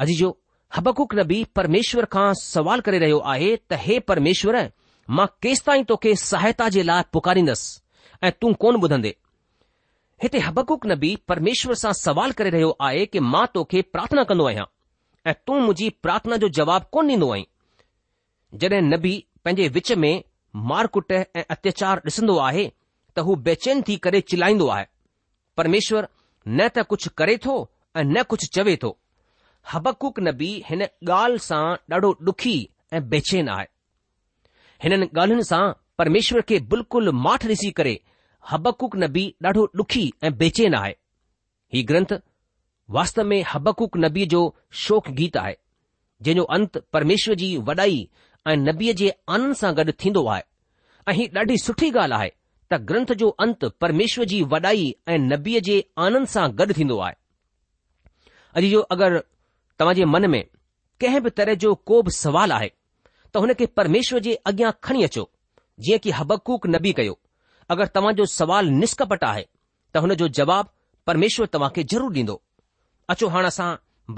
अॼ 0.00 0.04
जो 0.22 0.30
हबकुक 0.76 1.14
नबी 1.14 1.42
परमेश्वर 1.56 2.04
खां 2.14 2.32
सवाल 2.40 2.80
करे 2.86 2.98
रहियो 3.04 3.18
आहे 3.34 3.54
त 3.56 3.76
हे 3.84 3.98
परमेश्वर 4.10 4.56
मां 5.18 5.26
केसि 5.42 5.62
ताईं 5.66 5.84
तोखे 5.92 6.14
सहायता 6.22 6.68
जे 6.74 6.82
लाइ 6.88 7.02
पुकारींदसि 7.12 8.26
ऐं 8.26 8.30
तूं 8.40 8.52
कोन 8.64 8.80
ॿुधंदे 8.80 9.14
हिते 10.22 10.38
हबकुक 10.46 10.86
नबी 10.92 11.14
परमेश्वर 11.28 11.74
सां 11.84 11.92
सवाल 12.00 12.32
करे 12.40 12.50
रहियो 12.56 12.76
आहे 12.88 13.06
कि 13.12 13.20
मां 13.32 13.44
तोखे 13.54 13.82
प्रार्थना 13.94 14.24
कंदो 14.32 14.46
आहियां 14.52 14.66
ऐं 15.30 15.34
तूं 15.46 15.56
मुंहिंजी 15.62 15.88
प्रार्थना 16.06 16.36
जो 16.44 16.48
जवाब 16.60 16.88
कोन 16.98 17.10
ॾींदो 17.14 17.30
आहीं 17.38 17.44
जॾहिं 18.64 18.82
नबी 18.94 19.14
पंहिंजे 19.44 19.68
विच 19.78 19.92
में 20.04 20.12
मारकुट 20.72 21.12
ऐं 21.20 21.44
अत्याचार 21.56 22.02
ॾिसंदो 22.10 22.36
आहे 22.50 22.68
त 23.16 23.28
हू 23.28 23.36
बेचैन 23.50 23.82
थी 23.88 23.96
करे 24.06 24.20
चिलाईंदो 24.30 24.66
आहे 24.78 24.86
परमेश्वर 25.58 26.08
न 26.48 26.68
त 26.76 26.86
कुझु 26.92 27.10
करे 27.22 27.36
थो 27.46 27.58
ऐं 27.96 28.04
न 28.12 28.22
कुझु 28.32 28.46
चवे 28.58 28.76
थो 28.82 28.96
हबकुक 29.72 30.18
नबी 30.28 30.50
हिन 30.68 30.82
ॻाल्हि 31.06 31.38
सां 31.46 31.62
ॾाढो 31.94 32.10
ॾुखी 32.28 32.54
ऐं 32.92 33.00
बेचैन 33.08 33.48
आहे 33.54 33.66
हिननि 34.84 35.06
ॻाल्हियुनि 35.14 35.44
सां 35.50 35.62
परमेश्वर 35.98 36.40
खे 36.50 36.58
बिल्कुलु 36.72 37.12
माठ 37.26 37.44
ॾिसी 37.50 37.70
करे 37.80 37.94
हबकुक 38.50 38.96
नबी 39.04 39.24
ॾाढो 39.46 39.64
ॾुखी 39.80 40.04
ऐं 40.24 40.32
बेचैन 40.42 40.74
आहे 40.80 40.94
ही 41.74 41.82
ग्रंथ 41.92 42.12
वास्तव 42.96 43.24
में 43.32 43.42
हबकुक 43.52 43.96
नबी 44.06 44.24
जो 44.34 44.42
शोक 44.84 45.08
गीत 45.20 45.36
आहे 45.36 45.54
जंहिंजो 46.22 46.44
अंत 46.56 46.78
परमेश्वर 46.92 47.34
जी 47.42 47.56
वॾाई 47.70 47.98
ऐं 48.50 48.56
नबीअ 48.68 48.92
जे 49.00 49.12
आनंद 49.36 49.54
सां 49.62 49.72
गॾु 49.80 49.92
थींदो 50.04 50.26
आहे 50.36 50.42
ऐं 51.10 51.14
ही 51.18 51.26
ॾाढी 51.40 51.56
सुठी 51.64 51.90
ॻाल्हि 51.90 52.14
आहे 52.18 52.30
त 52.72 52.80
ग्रंथ 52.92 53.12
जो 53.24 53.28
अंत 53.46 53.64
परमेश्वर 53.84 54.24
जी 54.32 54.42
वॾाई 54.54 54.92
ऐं 55.14 55.18
नबीअ 55.32 55.60
जे 55.68 55.78
आनंद 56.06 56.26
सां 56.36 56.48
गॾु 56.62 56.72
थींदो 56.80 56.98
आहे 57.08 57.14
अॼु 58.54 58.70
जो 58.76 58.80
अगरि 58.96 59.20
तव्हां 59.80 59.94
जे 59.96 60.04
मन 60.12 60.26
में 60.30 60.42
कंहिं 61.02 61.20
बि 61.24 61.30
तरह 61.40 61.54
जो 61.64 61.74
को 61.90 62.02
बि 62.06 62.10
सुवालु 62.14 62.54
आहे 62.54 62.70
त 63.32 63.36
हुन 63.42 63.52
खे 63.60 63.66
परमेश्वर 63.80 64.20
जे 64.28 64.34
अॻियां 64.50 64.70
खणी 64.84 65.02
अचो 65.08 65.24
जीअं 65.86 65.98
की 66.06 66.10
हबकुक 66.20 66.66
नबी 66.76 66.92
कयो 67.00 67.18
अगरि 67.74 67.88
तव्हां 67.98 68.14
जो 68.20 68.24
सुवालु 68.38 68.70
निष्कपट 68.78 69.24
आहे 69.28 69.44
त 69.94 70.04
हुन 70.06 70.14
जो 70.22 70.28
जवाबु 70.40 70.70
परमेश्वर 71.10 71.46
तव्हां 71.56 71.70
खे 71.76 71.82
ज़रूरु 71.92 72.14
ॾींदो 72.16 72.36
अचो 73.14 73.28
हाणे 73.34 73.46
असां 73.52 73.68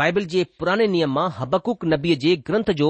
बाइबल 0.01 0.25
जे 0.33 0.45
पुराणे 0.61 0.87
नियम 0.95 1.13
मां 1.19 1.29
हबकूक 1.39 1.85
नबीअ 1.93 2.17
जे 2.25 2.35
ग्रंथ 2.49 2.71
जो 2.81 2.89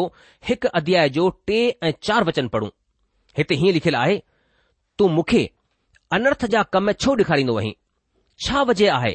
हिकु 0.48 0.68
अध्याय 0.80 1.08
जो 1.18 1.28
टे 1.48 1.58
ऐं 1.88 1.92
चार 2.06 2.24
वचन 2.30 2.48
पढ़ूं 2.56 2.68
हिते 3.38 3.54
हीअं 3.62 3.72
लिखियलु 3.78 3.96
आहे 4.04 4.16
तूं 4.98 5.08
मूंखे 5.18 5.42
अनर्थ 6.18 6.44
जा 6.54 6.62
कम 6.76 6.92
छो 7.04 7.14
ॾेखारींदो 7.22 7.56
आहीं 7.62 7.74
छा 8.46 8.62
वजह 8.72 8.94
आहे 9.00 9.12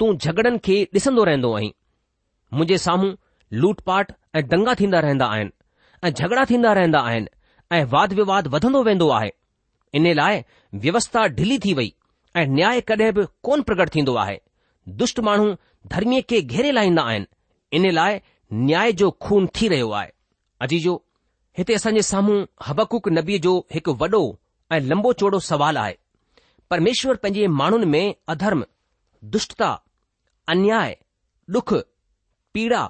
तूं 0.00 0.14
झगड़नि 0.16 0.58
खे 0.68 0.78
ॾिसंदो 0.96 1.24
रहंदो 1.30 1.52
आहीं 1.60 1.72
मुंहिंजे 2.52 2.76
साम्हूं 2.78 3.12
लूटपाट 3.62 4.12
ऐं 4.36 4.46
दंगा 4.48 4.74
थींदा 4.80 4.98
रहंदा 5.00 5.26
आहिनि 5.34 5.50
ऐं 6.04 6.10
झगड़ा 6.10 6.44
थींदा 6.50 6.72
रहंदा 6.78 6.98
आहिनि 7.08 7.28
ऐं 7.76 7.84
वाद 7.92 8.12
विवाद 8.18 8.46
वधंदो 8.54 8.82
वेंदो 8.84 9.08
आहे 9.18 9.30
इन 9.94 10.06
लाइ 10.16 10.42
व्यवस्था 10.84 11.26
ढिली 11.38 11.58
थी 11.64 11.74
वई 11.78 11.92
ऐं 12.36 12.46
न्याय 12.46 12.80
कॾहिं 12.90 13.12
बि 13.14 13.24
कोन 13.48 13.62
प्रगट 13.70 13.94
थींदो 13.94 14.14
आहे 14.24 14.38
दुष्ट 15.02 15.20
माण्हू 15.28 15.54
धर्मीअ 15.94 16.22
खे 16.30 16.40
घेरे 16.42 16.70
लाहींदा 16.78 17.02
आहिनि 17.12 17.26
इन 17.76 17.90
लाइ 17.94 18.20
न्याय 18.66 18.92
जो 19.02 19.10
खून 19.26 19.46
थी 19.60 19.68
रहियो 19.68 19.90
आहे 20.00 20.10
अजीजो 20.64 20.94
हिते 21.58 21.74
असांजे 21.74 22.02
साम्हूं 22.12 22.38
हबकुक 22.66 23.08
नबीअ 23.18 23.38
जो 23.46 23.56
हिकु 23.74 23.94
वॾो 24.02 24.22
ऐं 24.72 24.80
लंबो 24.90 25.12
चौड़ो 25.20 25.38
सवाल 25.50 25.76
आहे 25.84 25.94
परमेश्वर 26.70 27.16
पंहिंजे 27.24 27.46
माण्हुनि 27.62 27.86
में 27.94 28.14
अधर्म 28.34 28.64
दुष्टता 29.36 29.70
अन्याय 30.54 30.96
डुख 31.54 31.74
पीड़ा 32.56 32.82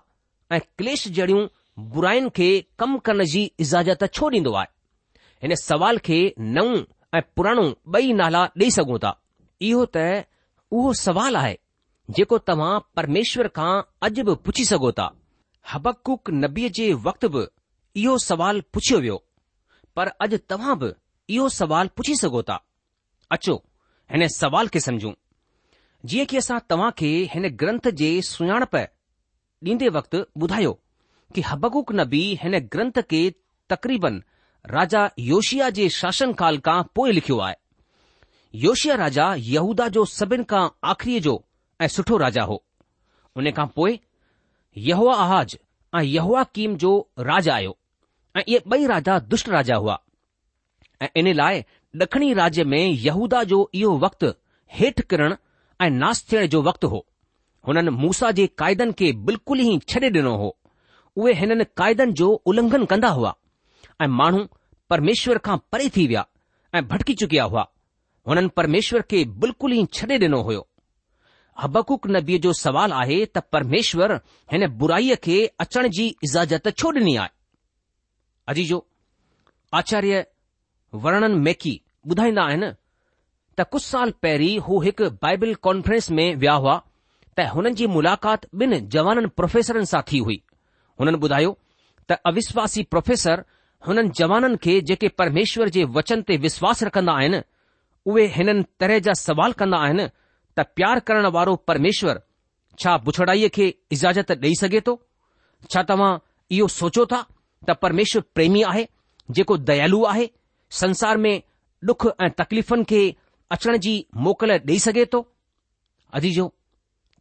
ऐं 0.53 0.59
क्लेश 0.79 1.07
जहिड़ियूं 1.15 1.47
बुराइनि 1.95 2.29
खे 2.37 2.49
कम 2.81 2.97
करण 3.07 3.25
जी 3.33 3.41
इज़ाज़त 3.65 4.05
छो 4.17 4.27
ॾीन्दो 4.39 4.53
आहे 4.61 4.69
हिन 5.43 5.55
सुवाल 5.61 5.99
खे 6.09 6.19
नओं 6.59 6.75
ऐं 7.19 7.23
पुराणो 7.37 7.65
बई 7.97 8.13
नाला 8.21 8.43
ॾेई 8.63 8.71
सघूं 8.77 8.99
था 9.05 9.11
इहो 9.69 9.85
त 9.97 9.99
उहो 10.77 10.93
सवाल 11.03 11.37
आहे 11.43 11.57
जेको 12.19 12.39
तव्हां 12.51 12.71
परमेश्वर 12.99 13.49
खां 13.59 13.73
अॼु 14.09 14.25
बि 14.31 14.35
पुछी 14.47 14.65
सघो 14.71 14.91
था 15.01 15.09
हबकुक 15.73 16.31
नबीअ 16.45 16.71
जे 16.81 16.87
वक़्त 17.11 17.27
बि 17.37 17.43
इहो 18.03 18.17
सवाल 18.31 18.61
पुछियो 18.77 19.01
वियो 19.05 19.17
पर 19.99 20.13
अॼु 20.27 20.37
तव्हां 20.55 20.79
बि 20.85 20.93
इहो 21.37 21.49
सवाल 21.61 21.91
पुछी 21.99 22.15
सघो 22.27 22.43
था 22.51 22.61
अचो 23.37 23.57
हिन 24.15 24.27
सुवाल 24.41 24.69
खे 24.77 24.87
सम्झूं 24.91 25.15
जीअं 26.11 26.27
की 26.35 26.43
असां 26.47 26.59
तव्हां 26.71 26.91
खे 27.03 27.13
हिन 27.35 27.55
ग्रंथ 27.65 27.95
जे 28.03 28.11
सुञाणप 28.35 28.85
ॾींदे 29.65 29.89
वक़्तु 29.89 30.19
ॿुधायो 30.43 30.73
की 31.35 31.41
हबकुक 31.51 31.93
नबी 32.01 32.21
हिन 32.43 32.59
ग्रंथ 32.73 33.01
खे 33.11 33.21
तक़रीबन 33.71 34.23
राजा 34.71 35.09
योशिया 35.19 35.69
जे 35.79 35.89
शासन 35.97 36.33
काल 36.41 36.59
खां 36.67 36.83
पोएं 36.95 37.13
लिखियो 37.13 37.39
आहे 37.47 37.55
योशिया 38.65 38.95
राजा 39.05 39.33
यहूदा 39.53 39.89
जो 39.97 40.05
सभिनि 40.13 40.45
खां 40.51 40.69
आख़िरी 40.91 41.21
जो 41.29 41.43
ऐं 41.81 41.89
सुठो 41.97 42.17
राजा 42.25 42.43
हो 42.51 42.63
उन 43.37 43.51
खां 43.59 43.67
पोए 43.77 43.99
यहूआ 44.89 45.15
आहाज 45.25 45.59
ऐं 45.99 46.03
यहूआ 46.03 46.43
कीम 46.59 46.77
जो 46.85 46.93
राजा 47.33 47.55
आयो 47.55 47.77
ऐं 48.37 48.43
इहे 48.47 48.61
बई 48.75 48.87
राजा 48.95 49.19
दुष्ट 49.35 49.49
राजा 49.57 49.77
हुआ 49.87 49.99
ऐं 51.03 51.09
इन 51.21 51.35
लाइ 51.37 51.65
ड॒खणी 51.97 52.33
राज्य 52.43 52.65
में 52.75 52.85
यहूदा 52.89 53.43
जो 53.55 53.69
इहो 53.75 53.99
वक्तु 54.07 54.33
हेठि 54.79 55.03
किरण 55.11 55.37
ऐं 55.83 55.91
नास 56.01 56.27
थियण 56.31 56.47
जो 56.57 56.63
वक़्तु 56.63 56.89
हो 56.97 57.07
हुननि 57.67 57.91
मूसा 58.03 58.31
जे 58.39 58.47
क़ाइदनि 58.61 58.93
खे 58.99 59.13
बिल्कुल 59.29 59.61
ई 59.67 59.79
छॾे 59.91 60.09
ॾिनो 60.19 60.35
हो 60.43 60.49
उहे 61.19 61.33
हिननि 61.41 61.65
क़ाइदनि 61.79 62.13
जो 62.21 62.29
उल्लंघन 62.53 62.85
कंदा 62.93 63.09
हुआ 63.19 63.35
ऐं 64.03 64.07
माण्हू 64.21 64.43
परमेश्वर 64.91 65.39
खां 65.49 65.57
परे 65.73 65.89
थी 65.97 66.07
विया 66.11 66.25
ऐं 66.77 66.87
भटकी 66.89 67.15
चुकिया 67.23 67.45
हुआ 67.53 67.67
हुननि 68.29 68.49
परमेश्वर 68.59 69.03
खे 69.11 69.25
बिल्कुल 69.45 69.73
ई 69.79 69.85
छॾे 69.99 70.19
ॾिनो 70.27 70.41
हुयो 70.51 70.67
हबकुक 71.61 72.07
नबीअ 72.17 72.39
जो 72.47 72.53
सवाल 72.63 72.93
आहे 73.03 73.19
त 73.27 73.39
परमेश्वर 73.59 74.15
हिन 74.53 74.67
बुराईअ 74.83 75.17
खे 75.29 75.39
अचण 75.67 75.89
जी 75.99 76.07
इज़ाज़त 76.31 76.69
छो 76.79 76.91
ॾिनी 77.03 77.17
आहे 77.25 77.33
अजी 78.53 78.65
जो 78.73 78.85
आचार्य 79.81 80.25
वर्णन 81.07 81.33
मेकी 81.47 81.75
ॿुधाईंदा 82.13 82.43
आहिनि 82.51 82.71
त 83.59 83.67
कुझु 83.73 83.87
साल 83.87 84.11
पहिरीं 84.25 84.59
हू 84.67 84.81
हिकु 84.87 85.09
बाइबल 85.25 85.55
कॉन्फ्रेंस 85.67 86.11
में 86.19 86.29
विया 86.45 86.53
हुआ 86.65 86.77
त 87.39 87.49
हुननि 87.55 87.71
जी 87.79 87.87
मुलाक़ात 87.95 88.45
ॿिनि 88.63 88.77
जवाननि 88.93 89.27
प्रोफेसरनि 89.39 89.87
सां 89.93 90.01
थी 90.11 90.19
हुई 90.27 90.39
हुननि 91.01 91.19
ॿुधायो 91.25 91.51
त 92.09 92.19
अविश्वासी 92.31 92.83
प्रोफेसर 92.93 93.43
हुननि 93.89 94.11
जवाननि 94.19 94.57
खे 94.65 94.81
जेके 94.89 95.09
परमेश्वर 95.21 95.69
जे 95.77 95.83
वचन 95.97 96.23
ते 96.29 96.37
विश्वास 96.47 96.83
रखंदा 96.89 97.13
आहिनि 97.21 97.41
उहे 98.09 98.27
हिननि 98.37 98.63
तरह 98.81 98.99
जा 99.07 99.13
सवाल 99.27 99.53
कंदा 99.61 99.79
आहिनि 99.87 100.07
त 100.57 100.67
प्यार 100.77 101.01
करण 101.07 101.27
वारो 101.37 101.57
परमेश्वर 101.71 102.23
छा 102.81 102.97
बुछड़ाईअ 103.05 103.49
खे 103.59 103.67
इजाज़त 103.99 104.31
ॾेई 104.37 104.55
सघे 104.63 104.81
थो 104.89 104.95
छा 105.73 105.83
तव्हां 105.93 106.11
इहो 106.57 106.69
सोचो 106.81 107.05
था 107.13 107.21
त 107.69 107.77
परमेश्वर 107.85 108.23
प्रेमी 108.35 108.63
आहे 108.73 108.87
जेको 109.37 109.57
दयालू 109.71 110.03
आहे 110.15 110.29
संसार 110.83 111.17
में 111.27 111.35
डुख 111.89 112.07
ऐं 112.25 112.31
तकलीफ़ुनि 112.43 112.85
खे 112.91 113.01
अचण 113.57 113.77
जी 113.87 113.97
मोकल 114.27 114.59
ॾेई 114.61 114.79
सघे 114.89 115.05
थो 115.15 115.23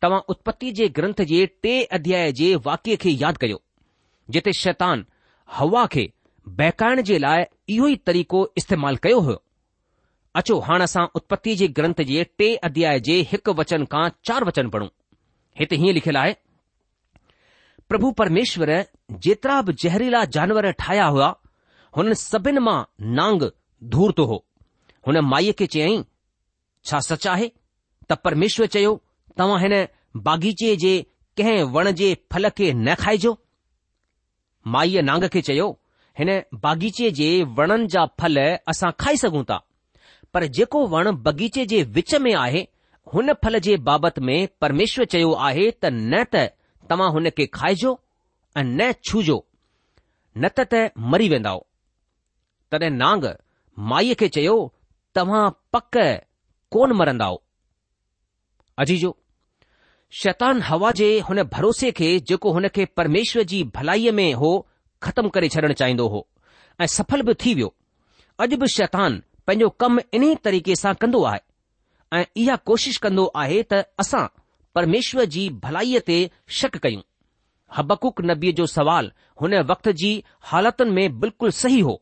तव्हां 0.06 0.22
उतपत्ति 0.32 0.72
जे 0.78 0.88
ग्रंथ 0.98 1.22
जे 1.30 1.38
टे 1.64 1.72
अध्याय 1.98 2.32
जे 2.40 2.48
वाक्य 2.66 2.96
खे 3.04 3.10
यादि 3.22 3.38
कयो 3.42 3.60
जिते 4.36 4.52
शैतान 4.58 5.04
हवा 5.58 5.86
खे 5.94 6.04
बहकाइण 6.60 7.02
जे 7.08 7.18
लाइ 7.24 7.46
इयो 7.76 7.88
ई 7.88 7.96
तरीक़ो 8.10 8.42
इस्तेमाल 8.62 8.98
कयो 9.06 9.20
होयो 9.28 9.40
अचो 10.42 10.58
हाणे 10.68 10.84
असां 10.90 11.06
उत्पत्ति 11.20 11.56
जे 11.62 11.68
ग्रंथ 11.80 12.02
जे 12.12 12.24
टे 12.42 12.50
अध्याय 12.70 13.00
जे 13.08 13.16
हिकु 13.32 13.54
वचन 13.62 13.86
खां 13.94 14.04
चार 14.30 14.44
वचन 14.50 14.70
पढ़ूं 14.76 14.88
हिते 15.62 15.76
हीअं 15.84 15.94
लिखियलु 16.00 16.20
आहे 16.24 16.36
प्रभु 17.94 18.12
परमेश्वर 18.22 18.74
जेतिरा 19.28 19.62
बि 19.70 19.74
ज़हरीला 19.86 20.24
जानवर 20.38 20.70
ठाहिया 20.84 21.06
हुआ 21.16 21.32
हुन 21.98 22.14
सभिनि 22.26 22.60
मां 22.68 22.78
नांग 23.22 23.50
धूर 23.98 24.14
हो 24.34 24.38
हुन 25.08 25.20
माईअ 25.34 25.58
खे 25.64 25.68
चयाईं 25.78 26.04
छा 26.92 27.00
सच 27.10 27.28
आहे 27.36 27.52
त 28.12 28.20
परमेश्वर 28.30 28.72
चयो 28.78 28.94
तव्हां 29.40 29.60
हिन 29.62 29.74
बाग़ीचे 30.26 30.76
जे 30.84 30.94
कंहिं 31.38 31.64
वण 31.76 31.92
जे 32.02 32.14
फल 32.32 32.50
खे 32.58 32.72
न 32.74 32.94
खाइजो 33.00 33.32
माईअ 34.76 35.02
नांग 35.08 35.24
खे 35.34 35.42
चयो 35.48 35.68
हिन 36.20 36.30
बाग़ीचे 36.64 37.10
जे 37.18 37.28
वणनि 37.58 37.88
जा 37.96 38.06
फल 38.20 38.38
असां 38.74 38.90
खाई 39.00 39.18
सघूं 39.24 39.44
था 39.50 39.58
पर 40.34 40.46
जेको 40.58 40.86
वण 40.94 41.12
बग़ीचे 41.26 41.66
जे 41.72 41.82
विच 41.98 42.14
में 42.26 42.34
आहे 42.44 42.62
हुन 43.14 43.34
फल 43.44 43.58
जे 43.68 43.76
बाबति 43.90 44.22
में 44.28 44.38
परमेश्वर 44.62 45.06
चयो 45.14 45.32
आहे 45.48 45.70
त 45.84 45.92
न 46.00 46.24
त 46.36 46.48
तव्हां 46.90 47.12
हुन 47.18 47.30
खे 47.38 47.46
खाइजो 47.58 47.92
ऐं 48.58 48.64
न 48.64 48.92
छूजो 49.10 49.38
न 50.38 50.48
त 50.58 50.68
त 50.74 50.90
मरी 51.14 51.30
वेंदा 51.34 51.54
तॾहिं 52.72 52.90
नांग 53.04 53.26
माईअ 53.92 54.16
खे 54.20 54.28
चयो 54.40 54.56
तव्हां 55.16 55.44
पक 55.76 56.00
कोन 56.76 56.94
मरंदव 57.02 57.38
अजीजो 58.84 59.12
शैतान 60.14 60.62
हवा 60.62 60.92
जे 60.98 61.18
हुन 61.30 61.42
भरोसे 61.54 61.92
खे 62.00 62.20
जेको 62.30 62.52
हुन 62.54 62.68
खे 62.76 62.86
परमेश्वर 62.98 63.44
जी 63.52 63.64
भलाईअ 63.76 64.12
में 64.16 64.32
हो 64.42 64.52
ख़तमु 65.04 65.30
करे 65.38 65.50
छॾणु 65.50 65.74
चाहींदो 65.74 66.08
हो 66.08 66.26
ऐं 66.82 66.86
सफल 66.98 67.22
बि 67.30 67.34
थी 67.46 67.54
वियो 67.56 67.74
अॼु 68.44 68.58
बि 68.58 68.68
शैतान 68.74 69.22
पंहिंजो 69.48 69.70
कमु 69.84 70.02
इन्हे 70.14 70.36
तरीक़े 70.44 70.76
सां 70.76 70.94
कंदो 71.02 71.24
आहे 71.32 72.18
ऐं 72.20 72.24
इहा 72.44 72.56
कोशिश 72.70 72.98
कंदो 73.06 73.26
आहे 73.44 73.62
त 73.74 73.84
असां 74.00 74.26
परमेश्वर 74.78 75.26
जी 75.36 75.48
भलाईअ 75.66 76.00
ते 76.12 76.20
शक 76.62 76.78
कयूं 76.86 77.02
हबक़ुक 77.78 78.22
नबीअ 78.32 78.54
जो 78.56 78.66
सवाल 78.78 79.12
हुन 79.42 79.58
वक़्त 79.74 79.90
जी 80.02 80.12
हालतुनि 80.52 80.92
में 80.98 81.20
बिल्कुलु 81.20 81.52
सही 81.64 81.80
हो 81.90 82.02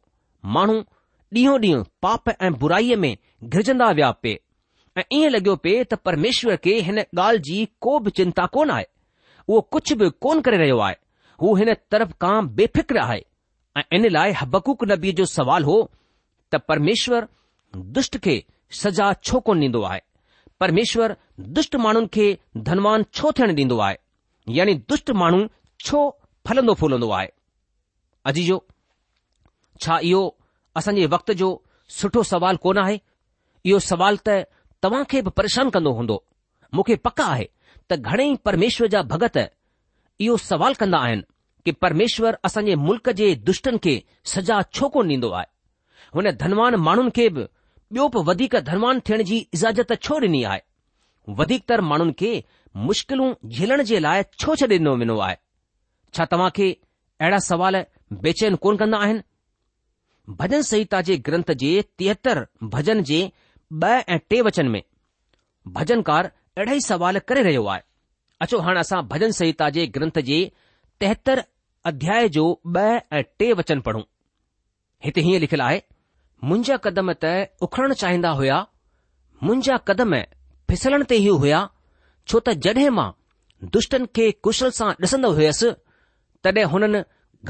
माण्हू 0.57 0.83
ॾींहों 1.35 1.53
ॾींहुं 1.61 1.83
पाप 2.01 2.29
ऐं 2.29 2.51
बुराईअ 2.63 2.97
में 3.05 3.15
घिरजंदा 3.43 3.89
विया 3.91 4.09
पिए 4.23 4.39
ऐं 4.97 5.03
ईअं 5.13 5.29
लॻियो 5.31 5.55
पिए 5.61 5.83
त 5.83 5.93
परमेश्वर 6.05 6.55
खे 6.63 6.73
हिन 6.87 6.97
ॻाल्हि 6.99 7.39
जी 7.45 7.65
को 7.81 7.97
बि 8.07 8.11
चिंता 8.17 8.45
कोन 8.53 8.71
आहे 8.71 8.83
उहो 9.47 9.61
कुझु 9.73 9.95
बि 9.99 10.09
कोन 10.21 10.41
करे 10.41 10.57
रहियो 10.57 10.77
आहे 10.79 10.95
हू 11.41 11.55
हिन 11.57 11.73
तरफ़ 11.91 12.11
खां 12.21 12.45
बेफ़िक्र 12.55 12.97
आहे 13.03 13.19
ऐं 13.77 13.81
इन 13.97 14.09
लाइ 14.11 14.31
हबकूक 14.41 14.83
नबीअ 14.91 15.13
जो 15.17 15.25
सुवालु 15.33 15.65
हो 15.69 15.77
त 16.53 16.57
परमेश्वर 16.69 17.27
दुष्ट 17.95 18.17
खे 18.25 18.37
सजा 18.81 19.11
छो 19.23 19.39
कोन 19.47 19.59
ॾींदो 19.63 19.81
आहे 19.89 20.01
परमेश्वर 20.59 21.15
दुष्ट 21.57 21.75
माण्हुनि 21.85 22.07
खे 22.13 22.27
धनवान 22.69 23.05
छो 23.13 23.31
थियणु 23.39 23.53
ॾींदो 23.63 23.77
आहे 23.89 23.97
यानी 24.59 24.73
दुष्ट 24.93 25.11
माण्हू 25.23 25.43
छो 25.85 26.03
फलंदो 26.47 26.73
फूलंदो 26.83 27.09
आहे 27.19 27.27
अजी 28.29 28.45
जो 28.45 28.63
छा 29.83 29.97
इहो 30.09 30.23
असांजे 30.77 31.05
वक़्त 31.13 31.31
जो 31.43 31.49
सुठो 31.99 32.23
सवालु 32.33 32.57
कोन 32.67 32.77
आहे 32.85 32.99
इहो 33.65 33.79
सवाल 33.91 34.17
त 34.27 34.43
तव्हां 34.83 35.03
खे 35.11 35.21
बि 35.25 35.29
परेशान 35.39 35.69
कंदो 35.73 35.91
हूंदो 35.97 36.23
मूंखे 36.75 36.95
पक 37.07 37.21
आहे 37.21 37.45
त 37.91 37.95
घणेई 38.13 38.35
परमेश्वर 38.47 38.87
जा 38.95 39.01
भगत 39.11 39.37
इहो 39.45 40.35
सवाल 40.45 40.73
कंदा 40.81 40.97
आहिनि 41.05 41.21
कि 41.65 41.71
परमेश्वर 41.83 42.37
असांजे 42.49 42.75
मुल्क़ 42.87 43.09
जे 43.19 43.27
दुष्टनि 43.49 43.77
खे 43.85 43.93
सजा 44.33 44.57
छो 44.77 44.89
कोन 44.95 45.09
ॾींदो 45.11 45.29
आहे 45.31 45.45
हुन 46.15 46.29
धनवान 46.41 46.75
माण्हुनि 46.87 47.11
खे 47.19 47.27
बि 47.37 47.43
ॿियो 47.43 48.07
बि 48.15 48.23
वधीक 48.29 48.55
धनवान 48.71 48.99
थियण 49.07 49.23
जी 49.31 49.37
इजाज़त 49.57 49.93
छो 50.07 50.19
ॾिनी 50.25 50.43
आहे 50.51 50.61
वधीकतर 51.39 51.81
माण्हुनि 51.91 52.13
खे 52.19 52.31
मुश्किलूं 52.89 53.31
झेलण 53.53 53.83
जे 53.93 53.99
लाइ 54.07 54.23
छो 54.43 54.55
छॾे 54.61 54.67
ॾिनो 54.77 54.95
वेंदो 55.01 55.17
आहे 55.27 55.37
छा 56.17 56.25
तव्हां 56.31 56.49
खे 56.57 56.67
अहिड़ा 57.21 57.39
सवाल 57.49 57.75
बेचैन 58.25 58.55
कोन 58.63 58.75
कंदा 58.83 58.97
आहिनि 59.07 59.25
भजन 60.41 60.61
संहिता 60.71 61.01
जे 61.07 61.15
ग्रंथ 61.29 61.49
जे 61.63 61.71
तेहतरि 61.99 62.43
भजन 62.75 63.03
जे 63.11 63.21
ब॒ 63.81 63.93
ऐं 64.13 64.17
टे 64.29 64.41
वचन 64.47 64.67
में 64.71 64.81
भजनकार 65.75 66.25
अहिड़ा 66.31 66.73
ई 66.73 66.79
सवाल 66.87 67.17
करे 67.29 67.43
रहियो 67.45 67.63
आहे 67.73 67.81
अचो 68.45 68.57
हाणे 68.65 68.79
असां 68.85 68.99
भजन 69.13 69.31
संहिता 69.37 69.69
जे 69.77 69.85
ग्रंथ 69.95 70.19
जे 70.27 70.37
तेहतर 71.03 71.41
अध्याय 71.91 72.27
जो 72.35 72.43
ब॒ 72.75 72.83
ऐं 73.17 73.21
टे 73.39 73.47
वचन 73.61 73.79
पढ़ूं 73.87 74.03
हिते 75.05 75.21
हीअं 75.27 75.39
लिखियलु 75.45 75.63
आहे 75.69 75.79
मुंहिंजा 76.49 76.77
कदम 76.85 77.11
त 77.23 77.33
उखणु 77.67 77.93
चाहींदा 78.03 78.31
हुया 78.41 78.59
मुंहिंजा 79.43 79.77
कदम 79.89 80.15
फिसलण 80.71 81.03
ते 81.13 81.17
ई 81.23 81.27
हुया 81.43 81.63
छो 82.27 82.39
त 82.49 82.55
जड॒हिं 82.67 82.89
मां 83.01 83.07
दुष्टनि 83.77 84.11
खे 84.19 84.29
कुशल 84.47 84.75
सां 84.81 84.91
ॾिसंदो 85.05 85.33
हुयसि 85.39 85.73
तॾहिं 86.45 86.69
हुननि 86.75 87.03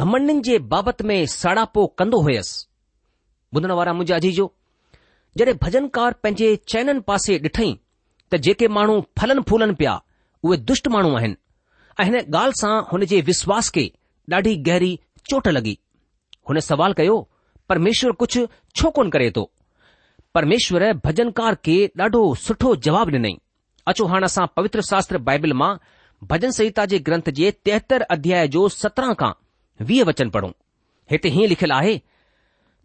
घमंडनि 0.03 0.39
जे 0.49 0.57
बाबति 0.75 1.03
में 1.13 1.17
साड़ापो 1.37 1.87
कंदो 2.01 2.23
हुयसि 2.27 2.61
ॿुधण 3.57 3.71
वारा 3.81 3.91
मुंहिंजाजी 3.99 4.31
जो 4.39 4.47
जॾहिं 5.37 5.53
भजनकार 5.61 6.13
पंहिंजे 6.23 6.55
चैननि 6.71 6.99
पासे 7.07 7.37
ॾिठई 7.45 7.71
त 8.31 8.35
जेके 8.47 8.67
माण्हू 8.77 8.99
फलनि 9.19 9.41
फूलनि 9.49 9.73
पिया 9.79 9.99
उहे 10.45 10.57
दुष्ट 10.71 10.87
माण्हू 10.95 11.15
आहिनि 11.17 11.35
ऐं 11.99 12.05
हिन 12.09 12.15
ॻाल्हि 12.19 12.59
सां 12.59 12.73
हुन 12.91 13.05
जे 13.11 13.21
विश्वास 13.29 13.69
खे 13.77 13.85
ॾाढी 14.33 14.55
गहरी 14.67 14.91
चोट 15.29 15.47
लॻी 15.57 15.77
हुन 16.49 16.59
सवाल 16.69 16.93
कयो 16.99 17.15
परमेश्वर 17.69 18.11
कुझु 18.21 18.45
छो 18.79 18.89
कोन 18.97 19.09
करे 19.15 19.31
थो 19.37 19.49
परमेश्वर 20.33 20.85
भजनकार 21.05 21.55
के 21.67 21.77
ॾाढो 22.01 22.23
सुठो 22.45 22.75
जवाब 22.87 23.09
ॾिनई 23.15 23.35
अचो 23.89 24.05
हाणे 24.13 24.25
असां 24.25 24.45
पवित्र 24.55 24.81
शास्त्र 24.91 25.17
बाइबिल 25.29 25.53
मां 25.63 25.73
भजन 26.31 26.51
संहिता 26.57 26.85
जे 26.91 26.99
ग्रंथ 27.07 27.29
जे 27.39 27.51
तेहतर 27.65 28.01
अध्याय 28.17 28.47
जो 28.57 28.67
सत्रहं 28.79 29.13
खां 29.21 29.31
वीह 29.89 30.03
वचन 30.09 30.29
पढ़ूं 30.35 30.51
हिते 31.11 31.29
हीअं 31.35 31.47
लिखियलु 31.53 31.73
आहे 31.81 31.99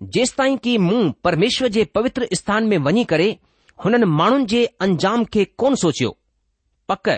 जेसि 0.03 0.35
ताईं 0.39 0.57
की 0.63 0.77
मूं 0.79 1.11
परमेश्वर 1.25 1.69
जे 1.77 1.85
पवित्र 1.95 2.27
स्थान 2.35 2.67
में 2.69 2.77
वञी 2.83 3.05
करे 3.13 3.31
हुननि 3.85 4.07
माण्हुनि 4.07 4.45
जे 4.53 4.65
अंजाम 4.81 5.25
खे 5.35 5.45
कोन 5.59 5.75
सोचियो 5.83 6.17
पक 6.89 7.09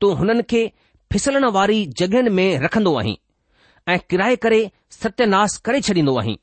तूं 0.00 0.14
हुननि 0.18 0.42
खे 0.50 0.70
फिसलण 1.12 1.44
वारी 1.54 1.84
जॻहियुनि 2.00 2.30
में 2.38 2.58
रखंदो 2.64 2.94
आहीं 2.98 3.16
ऐं 3.88 3.98
किराए 4.10 4.36
करे 4.44 4.60
सत्यानास 5.02 5.56
करे 5.64 5.80
छॾींदो 5.88 6.16
आहीं 6.20 6.36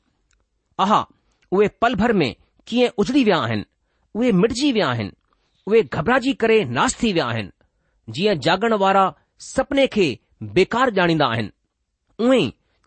आहा 0.84 1.04
उहे 1.52 1.68
पलभर 1.80 2.12
में 2.22 2.34
कीअं 2.68 2.88
उजड़ी 2.98 3.24
विया 3.24 3.38
आहिनि 3.44 3.64
उहे 4.14 4.32
मिटजी 4.42 4.72
विया 4.72 4.88
आहिनि 4.90 5.10
उहे 5.66 5.82
घबराजी 5.82 6.32
करे 6.42 6.62
नास 6.78 7.02
थी 7.02 7.12
विया 7.12 7.26
आहिनि 7.26 8.12
जीअं 8.16 8.38
जागण 8.46 8.74
वारा 8.82 9.04
सपने 9.52 9.86
खे 9.94 10.06
बेकार 10.58 10.90
ॼाणींदा 10.98 11.26
आहिनि 11.34 11.50
उहे 12.26 12.40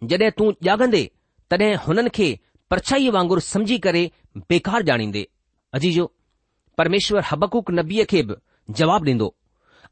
जॾहिं 0.09 0.29
तूं 0.37 0.51
जागंदे 0.65 1.03
तॾहिं 1.49 1.75
हुननि 1.87 2.09
खे 2.15 2.29
परछाईअ 2.69 3.11
वांगुरु 3.13 3.41
समझी 3.41 3.77
करे 3.85 4.01
बेकार 4.49 4.81
ॼाणींदे 4.89 5.23
अजीजो 5.73 6.05
परमेश्वर 6.77 7.21
हबकूक 7.29 7.71
नबीअ 7.77 8.05
खे 8.09 8.21
बि 8.29 8.33
जवाबु 8.79 9.05
ॾींदो 9.09 9.27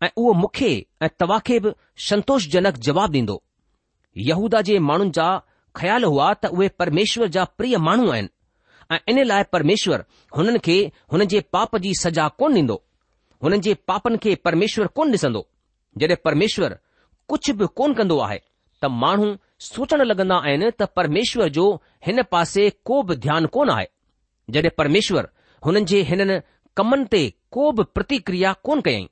ऐं 0.03 0.09
उहो 0.21 0.33
मुख्य 0.43 0.67
ऐं 1.01 1.07
तव्हां 1.21 1.39
खे 1.47 1.57
बि 1.63 1.71
संतोषजनक 2.09 2.77
जवाबु 2.87 3.13
ॾींदो 3.17 3.37
यहूदा 4.29 4.61
जे 4.69 4.77
माण्हुनि 4.89 5.11
जा 5.17 5.27
ख़्याल 5.79 6.03
हुआ 6.11 6.31
त 6.43 6.51
उहे 6.57 6.67
परमेश्वर 6.81 7.27
जा 7.37 7.43
प्रिय 7.57 7.77
माण्हू 7.87 8.09
आहिनि 8.11 8.27
ऐं 8.91 8.97
इन 9.11 9.23
लाइ 9.31 9.43
परमेश्वर 9.53 10.03
हुननि 10.37 10.59
खे 10.65 10.77
हुन 11.11 11.25
जे 11.33 11.39
पाप 11.57 11.75
जी 11.85 11.93
सजा 12.03 12.27
कोन 12.39 12.53
ॾींदो 12.63 12.77
हुननि 13.43 13.57
जे 13.67 13.73
पापनि 13.89 14.17
खे 14.23 14.35
परमेश्वर 14.49 14.87
कोन 14.99 15.11
ॾिसंदो 15.17 15.41
जॾहिं 16.01 16.17
परमेश्वर 16.25 16.77
कुझु 17.29 17.53
बि 17.59 17.65
कोन 17.79 17.93
कंदो 17.99 18.19
आहे 18.27 18.39
त 18.83 18.91
माण्हू 19.03 19.33
सोचण 19.59 20.01
लॻंदा 20.05 20.37
आहिनि 20.45 20.69
त 20.79 20.83
परमेश्वर 20.95 21.47
जो 21.57 21.65
हिन 22.07 22.21
पासे 22.31 22.69
को 22.85 23.01
बि 23.09 23.15
ध्यानु 23.25 23.47
कोन 23.53 23.69
आहे 23.75 23.85
जॾहिं 24.53 24.69
परमेश्वर 24.77 25.25
हुननि 25.65 25.81
जे 25.91 26.01
हिननि 26.09 26.37
कमनि 26.77 27.05
ते 27.11 27.23
को 27.53 27.71
बि 27.77 27.83
प्रतिक्रिया 27.95 28.51
कोन 28.65 28.81
कई 28.87 29.05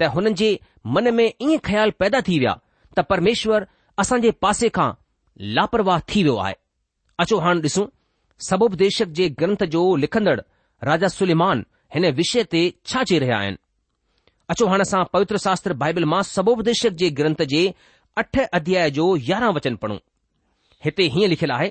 त 0.00 0.10
हुननि 0.14 0.32
जे 0.40 0.48
मन 0.94 1.14
में 1.14 1.24
ईअं 1.42 1.58
ख़्याल 1.66 1.90
पैदा 2.00 2.20
थी 2.28 2.38
विया 2.38 2.54
त 2.96 3.04
परमेश्वर 3.10 3.66
असां 4.02 4.20
जे 4.22 4.30
पासे 4.44 4.68
खां 4.78 4.90
लापरवाह 5.58 6.00
थी 6.10 6.22
वियो 6.22 6.36
आहे 6.46 6.54
अचो 7.24 7.38
हाणे 7.46 7.60
ॾिसूं 7.66 7.86
सबोपदेशक 8.50 9.08
जे 9.18 9.28
ग्रंथ 9.40 9.64
जो 9.74 9.84
लिखंदड़ 10.04 10.38
राजा 10.88 11.08
सुलेमान 11.18 11.64
हिन 11.94 12.10
विषय 12.20 12.42
ते 12.52 12.62
छा 12.90 13.02
चई 13.10 13.18
रहिया 13.22 13.38
आहिनि 13.38 13.58
अचो 14.50 14.66
हाणे 14.68 14.82
असां 14.88 15.04
पवित्र 15.12 15.36
शास्त्र 15.46 15.72
बाइबल 15.82 16.04
मां 16.14 16.22
सबोपदेशक 16.34 16.98
जे 17.02 17.10
ग्रंथ 17.20 17.42
जे 17.54 17.62
अठ 18.22 18.36
अध्याय 18.56 18.90
जो 18.96 19.04
यारहं 19.28 19.52
वचन 19.54 19.74
पढ़ूं 19.82 19.96
हिते 20.84 21.02
हीअं 21.14 21.28
लिखियलु 21.28 21.54
आहे 21.54 21.68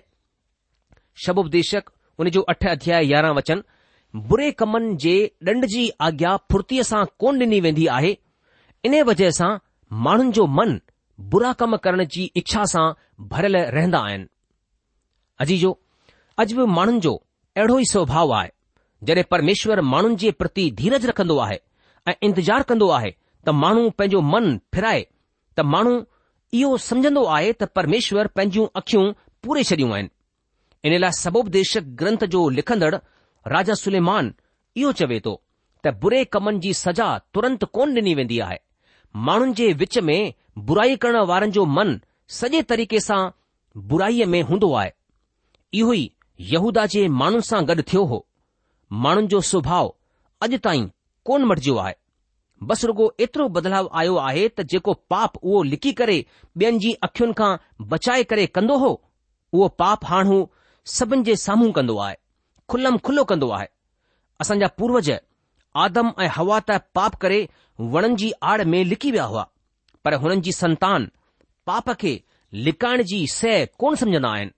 शव 1.25 1.39
उपदेशक 1.39 1.89
उन 2.19 2.29
जो 2.36 2.41
अठ 2.53 2.65
अध्याय 2.71 3.06
यारहं 3.12 3.36
वचन 3.38 3.62
बुरे 4.29 4.49
कमनि 4.62 4.95
जे 5.03 5.13
ॾंड 5.49 5.65
जी 5.73 5.84
आज्ञा 6.08 6.36
फुर्तीअ 6.51 6.84
सां 6.89 7.03
कोन 7.21 7.39
ॾिनी 7.43 7.60
वेंदी 7.67 7.86
आहे 7.97 8.15
इन 8.89 9.01
वजह 9.12 9.29
सां 9.38 9.51
माण्हुनि 10.08 10.32
जो 10.39 10.45
मन 10.60 10.77
बुरा 11.34 11.51
कम 11.62 11.75
करण 11.86 12.03
जी 12.15 12.23
इच्छा 12.41 12.63
सां 12.73 12.86
भरियल 13.34 13.56
रहंदा 13.77 13.99
आहिनि 14.10 14.27
अजीजो 15.45 15.71
अॼु 16.43 16.58
बि 16.60 16.65
माण्हुनि 16.77 16.99
जो 17.08 17.13
अहिड़ो 17.58 17.79
ई 17.79 17.86
स्वभाव 17.91 18.32
आहे 18.41 18.49
जॾहिं 19.08 19.23
परमेश्वर 19.32 19.82
माण्हुनि 19.95 20.15
जे 20.25 20.32
प्रति 20.43 20.69
धीरज 20.82 21.06
रखंदो 21.13 21.38
आहे 21.47 21.60
ऐं 22.08 22.13
इंतजारु 22.29 22.63
कंदो 22.73 22.88
आहे 22.99 23.12
त 23.47 23.60
माण्हू 23.63 23.89
पंहिंजो 23.99 24.21
मन 24.36 24.56
फिराए 24.73 25.06
त 25.58 25.65
माण्हू 25.73 25.95
इहो 26.58 26.76
समझंदो 26.82 27.24
आहे 27.36 27.52
त 27.54 27.63
परमेश्वर 27.78 28.28
पंहिंजूं 28.39 28.66
अखियूं 28.80 29.04
पूरे 29.46 29.62
छॾियूं 29.70 29.94
आहिनि 29.94 30.89
इन 30.89 31.00
लाइ 31.04 31.12
सबोपदेशक 31.20 31.84
ग्रंथ 32.02 32.26
जो 32.36 32.42
लिखंदड़ 32.58 32.96
राजा 33.54 33.74
सुलेमान 33.86 34.30
इहो 34.82 34.92
चवे 35.00 35.20
थो 35.28 35.34
त 35.86 35.94
बुरे 36.04 36.20
कमनि 36.36 36.60
जी 36.66 36.74
सजा 36.86 37.08
तुरंत 37.36 37.63
कोन 37.78 37.94
डि॒नी 37.98 38.13
वेंदी 38.20 38.39
आहे 38.50 38.58
माण्हुनि 39.30 39.54
जे 39.62 39.72
विच 39.82 39.98
में 40.10 40.34
बुराई 40.70 40.96
करण 41.06 41.20
वारनि 41.32 41.52
जो 41.58 41.66
मन 41.80 41.96
सॼे 42.39 42.62
तरीक़े 42.74 43.00
सां 43.08 43.22
बुराईअ 43.94 44.26
में 44.36 44.42
हूंदो 44.52 44.72
आहे 44.82 44.92
इहो 45.82 45.94
ई 46.02 46.06
यहूदा 46.54 46.86
जे 46.96 47.08
माण्हुनि 47.24 47.48
सां 47.52 47.63
गॾु 47.72 47.82
थियो 47.94 48.04
हो 48.13 48.26
माण्हुनि 49.08 49.28
जो 49.36 49.42
सुभाउ 49.54 49.94
अॼु 50.48 50.58
ताईं 50.70 50.89
कोन 51.28 51.46
मटिजियो 51.54 51.78
आहे 51.88 51.96
बस 52.67 52.84
रुगो 52.86 53.06
एतिरो 53.23 53.47
बदलाव 53.56 53.88
आयो 54.02 54.15
आहे 54.28 54.43
त 54.58 54.62
जेको 54.73 54.93
पाप 55.13 55.38
उहो 55.41 55.62
लिकी 55.71 55.91
करे 56.02 56.15
ॿियनि 56.63 56.78
जी 56.84 56.91
अखियुनि 57.08 57.34
खां 57.39 57.49
बचाए 57.93 58.23
करे 58.32 58.45
कंदो 58.58 58.78
हो 58.84 58.91
उहो 59.54 59.67
पाप 59.82 60.06
हू 60.30 60.38
सभिनि 60.95 61.23
जे 61.30 61.36
साम्हूं 61.45 61.71
कंदो 61.78 61.97
आहे 62.06 62.15
खुलम 62.73 62.97
खुलो 63.08 63.23
कंदो 63.32 63.49
आहे 63.58 63.67
असांजा 64.45 64.67
पूर्वज 64.82 65.10
आदम 65.86 66.12
ऐं 66.19 66.28
हवा 66.38 66.60
त 66.69 66.78
पाप 66.99 67.15
करे 67.26 67.39
वणनि 67.95 68.15
जी 68.23 68.32
आड़ 68.52 68.63
में 68.76 68.80
लिकी 68.93 69.12
विया 69.17 69.23
हुआ 69.34 69.45
पर 70.06 70.13
हुननि 70.26 70.41
जी 70.45 70.52
संतान 70.60 71.10
पाप 71.71 71.91
खे 72.04 72.13
लिकाइण 72.69 73.02
जी 73.13 73.19
सह 73.39 73.65
कोन 73.86 73.95
समझन्दा 74.04 74.30
आहिनि 74.38 74.52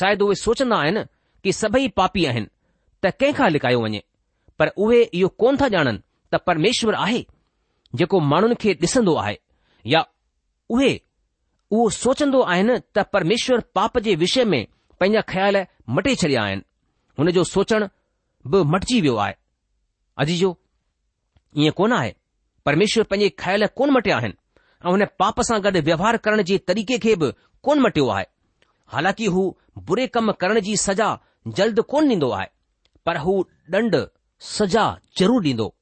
शायदि 0.00 0.24
उहे 0.28 0.34
सोचंदा 0.44 0.76
आहिनि 0.86 1.02
कि 1.44 1.52
सभई 1.62 1.88
पापी 2.02 2.24
आहिनि 2.30 2.52
त 3.02 3.10
कंहिंखां 3.20 3.50
लिकायो 3.56 3.80
वञे 3.86 4.02
पर 4.60 4.72
उहे 4.84 5.02
इहो 5.20 5.28
कोन 5.44 5.56
था 5.62 5.68
ॼाणनि 5.78 5.98
त 6.34 6.40
परमेश्वर 6.48 6.94
आहे 7.02 7.20
जेको 7.96 8.20
माण्हुनि 8.20 8.54
खे 8.60 8.72
ॾिसंदो 8.82 9.14
आहे 9.16 9.34
या 9.90 10.02
उहे 10.70 10.92
उहो 11.70 11.88
सोचंदो 11.96 12.40
आहिनि 12.42 12.76
त 12.96 13.04
परमेश्वर 13.12 13.60
पाप 13.74 13.98
जे 14.06 14.14
विषय 14.24 14.44
में 14.52 14.64
पंहिंजा 15.00 15.20
ख्याल 15.32 15.56
मटे 15.96 16.14
छॾिया 16.22 16.42
आहिनि 16.42 16.62
हुन 17.18 17.30
जो 17.36 17.44
सोचणु 17.44 17.86
बि 18.50 18.62
मटिजी 18.72 19.00
वियो 19.00 19.16
आहे 19.24 19.32
अॼु 20.22 20.36
जो 20.40 20.54
ईअं 21.58 21.72
कोन 21.78 21.92
आहे 21.92 22.12
परमेश्वर 22.66 23.04
पंहिंजे 23.10 23.28
ख्याल 23.42 23.66
कोन 23.76 23.90
मटिया 23.96 24.16
आहिनि 24.16 24.34
ऐं 24.84 24.90
हुन 24.90 25.04
पाप 25.18 25.40
सां 25.48 25.58
गॾु 25.64 25.80
व्यवहार 25.88 26.16
करण 26.24 26.42
जे 26.50 26.58
तरीक़े 26.68 26.98
खे 27.04 27.14
बि 27.22 27.30
कोन 27.68 27.80
मटियो 27.84 28.08
आहे 28.16 28.24
हालांकि 28.92 29.26
हू 29.34 29.42
बुरे 29.88 30.06
कम 30.14 30.30
करण 30.40 30.60
जी 30.68 30.76
सजा 30.88 31.08
जल्द 31.58 31.80
कोन 31.92 32.08
ॾींदो 32.10 32.30
आहे 32.38 32.46
पर 33.06 33.16
हू 33.24 33.40
ॾंड 33.74 33.96
सजा 34.52 34.84
ज़रूरु 35.18 35.42
ॾींदो 35.50 35.74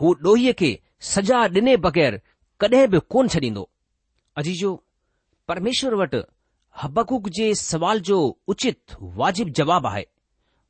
हू 0.00 0.12
ॾोहीअ 0.24 0.52
खे 0.58 0.70
सजा 1.04 1.46
डि॒ने 1.54 1.76
बगैर 1.84 2.20
कडहिं 2.60 2.86
बि 2.90 2.98
कोन 3.10 3.28
छॾींदो 3.28 3.68
अजीजो 4.38 4.70
परमेश्वर 5.48 5.94
वटि 6.00 6.22
हबकुक 6.82 7.28
जे 7.38 7.54
सवाल 7.54 8.00
जो 8.08 8.18
उचित 8.48 8.94
वाजिब 9.20 9.48
जवाबु 9.58 9.88
आहे 9.88 10.04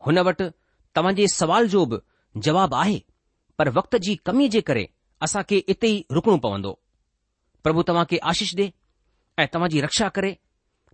हुन 0.06 0.18
वटि 0.28 0.48
तव्हां 0.94 1.14
जे 1.14 1.26
सवाल 1.34 1.68
जो 1.68 1.84
बि 1.92 1.98
जवाब 2.46 2.74
आहे 2.74 3.02
पर 3.58 3.68
वक़्त 3.78 3.96
जी 4.06 4.14
कमी 4.26 4.48
जे 4.54 4.60
करे 4.70 4.88
असां 5.22 5.42
खे 5.48 5.56
इते 5.74 5.88
ई 5.88 6.04
रुकणो 6.16 6.36
पवंदो 6.46 6.72
प्रभु 7.64 7.82
तव्हां 7.90 8.04
खे 8.10 8.16
आशीष 8.32 8.54
ॾे 8.58 8.68
ऐं 9.42 9.46
तव्हां 9.52 9.68
जी 9.70 9.80
रक्षा 9.86 10.08
करे 10.18 10.36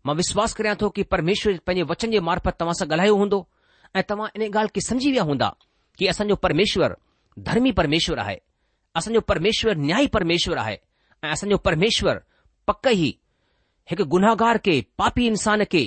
मां 0.07 0.17
विश्वास 0.17 0.55
करियां 0.61 0.77
थो 0.81 0.89
कि 0.97 1.03
परमेश्वर 1.15 1.59
पंहिंजे 1.67 1.91
वचन 1.91 2.11
जे 2.17 2.21
मार्फत 2.29 2.57
तव्हां 2.61 2.75
सां 2.83 2.87
ॻाल्हायो 2.89 3.17
हूंदो 3.23 3.47
ऐं 3.97 4.03
तव्हां 4.09 4.29
इन 4.41 4.49
ॻाल्हि 4.51 4.69
खे 4.77 4.87
समुझी 4.89 5.11
विया 5.11 5.23
हूंदा 5.33 5.53
कि 5.99 6.07
असांजो 6.15 6.37
परमेश्वर 6.47 6.95
धर्मी 7.51 7.73
परमेश्वर 7.83 8.19
आहे 8.27 8.39
असांजो 8.97 9.21
परमेश्वर 9.29 9.77
न्याय 9.77 10.07
परमेश्वर 10.13 10.57
आहे 10.59 10.77
ऐं 11.23 11.33
असांजो 11.33 11.57
परमेश्वर 11.65 12.19
पक 12.67 12.89
ई 12.89 13.11
हिकु 13.91 14.05
गुनाहगार 14.11 14.57
खे 14.65 14.81
पापी 14.99 15.27
इंसान 15.27 15.63
खे 15.73 15.85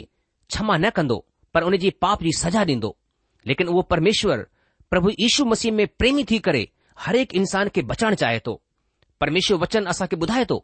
क्षमा 0.50 0.78
न 0.80 0.90
कंदो 0.96 1.20
पर 1.54 1.64
उन 1.64 1.76
जी 1.82 1.90
पाप 2.02 2.24
जी 2.24 2.32
सजा 2.38 2.64
ॾींदो 2.70 2.92
लेकिन 3.48 3.68
उहो 3.68 3.82
परमेश्वर 3.94 4.42
प्रभु 4.90 5.10
यीशू 5.20 5.46
मसीह 5.50 5.72
में 5.74 5.86
प्रेमी 6.00 6.24
थी 6.30 6.38
करे 6.48 6.66
हरेक 7.06 7.34
इंसान 7.42 7.68
खे 7.76 7.82
बचाइण 7.92 8.14
चाहे 8.22 8.40
थो 8.46 8.60
परमेश्वर 9.20 9.58
वचन 9.62 9.92
के 10.12 10.16
ॿुधाए 10.22 10.44
थो 10.50 10.58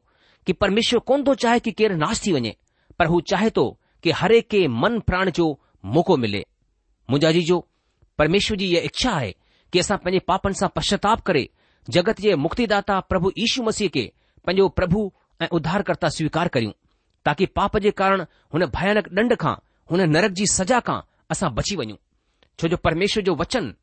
कि 0.46 0.54
परमेश्वर 0.64 1.00
कोन 1.10 1.24
थो 1.28 1.34
चाहे 1.44 1.60
कि 1.66 1.72
केरु 1.80 1.96
नाश 2.04 2.22
थी 2.26 2.32
वञे 2.34 2.54
पर 3.00 3.08
हू 3.14 3.20
चाहे 3.32 3.50
थो 3.56 3.66
कि 4.04 4.12
हर 4.20 4.32
एक 4.38 4.50
खे 4.52 4.66
मन 4.84 5.00
प्राण 5.10 5.30
जो 5.42 5.48
मौक़ो 5.96 6.16
मिले 6.26 6.42
मुंहिंजा 7.10 7.32
जो 7.52 7.60
परमेश्वर 8.18 8.58
जी 8.58 8.68
इहा 8.72 8.82
इच्छा 8.92 9.12
आहे 9.12 9.32
कि 9.74 9.80
असां 9.80 9.98
पंहिंजे 10.04 10.24
पापनि 10.28 10.54
सां 10.60 10.70
पश्चाताप 10.76 11.22
करे 11.28 11.46
जगत 11.90 12.20
जे 12.22 12.36
मुक्तिदाता 12.36 13.00
प्रभु 13.10 13.32
इशू 13.44 13.64
मसीह 13.64 13.88
खे 13.94 14.12
पंहिंजो 14.46 14.68
प्रभु 14.80 15.12
ऐं 15.42 15.48
उधारकर्ता 15.58 16.10
स्वीकार 16.16 16.48
करियूं 16.56 16.72
ताकी 17.26 17.46
पाप 17.58 17.78
जे 17.86 17.92
कारण 18.02 18.22
हुन 18.54 18.66
भयानक 18.76 19.08
ॾंढ 19.20 19.36
खां 19.42 19.54
हुन 19.92 20.02
नरक 20.12 20.32
जी 20.40 20.46
सज़ा 20.54 20.80
खां 20.90 21.00
असां 21.32 21.54
बची 21.56 21.76
वञूं 21.76 21.96
छो 22.60 22.68
जो 22.68 22.78
परमेश्वर 22.88 23.24
जो 23.30 23.36
वचन 23.42 23.74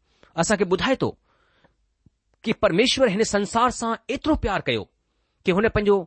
असांखे 0.42 0.64
ॿुधाए 0.64 0.94
थो 1.02 1.10
कि 2.44 2.52
परमेश्वर 2.62 3.08
हिन 3.08 3.22
संसार 3.34 3.70
सां 3.80 3.94
एतिरो 4.10 4.34
प्यार 4.44 4.60
कयो 4.68 4.88
कि 5.44 5.52
हुन 5.58 5.68
पंहिंजो 5.74 5.98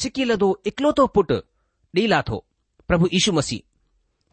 सिकिलधो 0.00 0.50
इकलोतो 0.66 1.06
पुटु 1.16 1.34
ॾेई 1.96 2.06
लाथो 2.06 2.44
प्रभु 2.88 3.06
यीशू 3.12 3.32
मसीह 3.40 3.62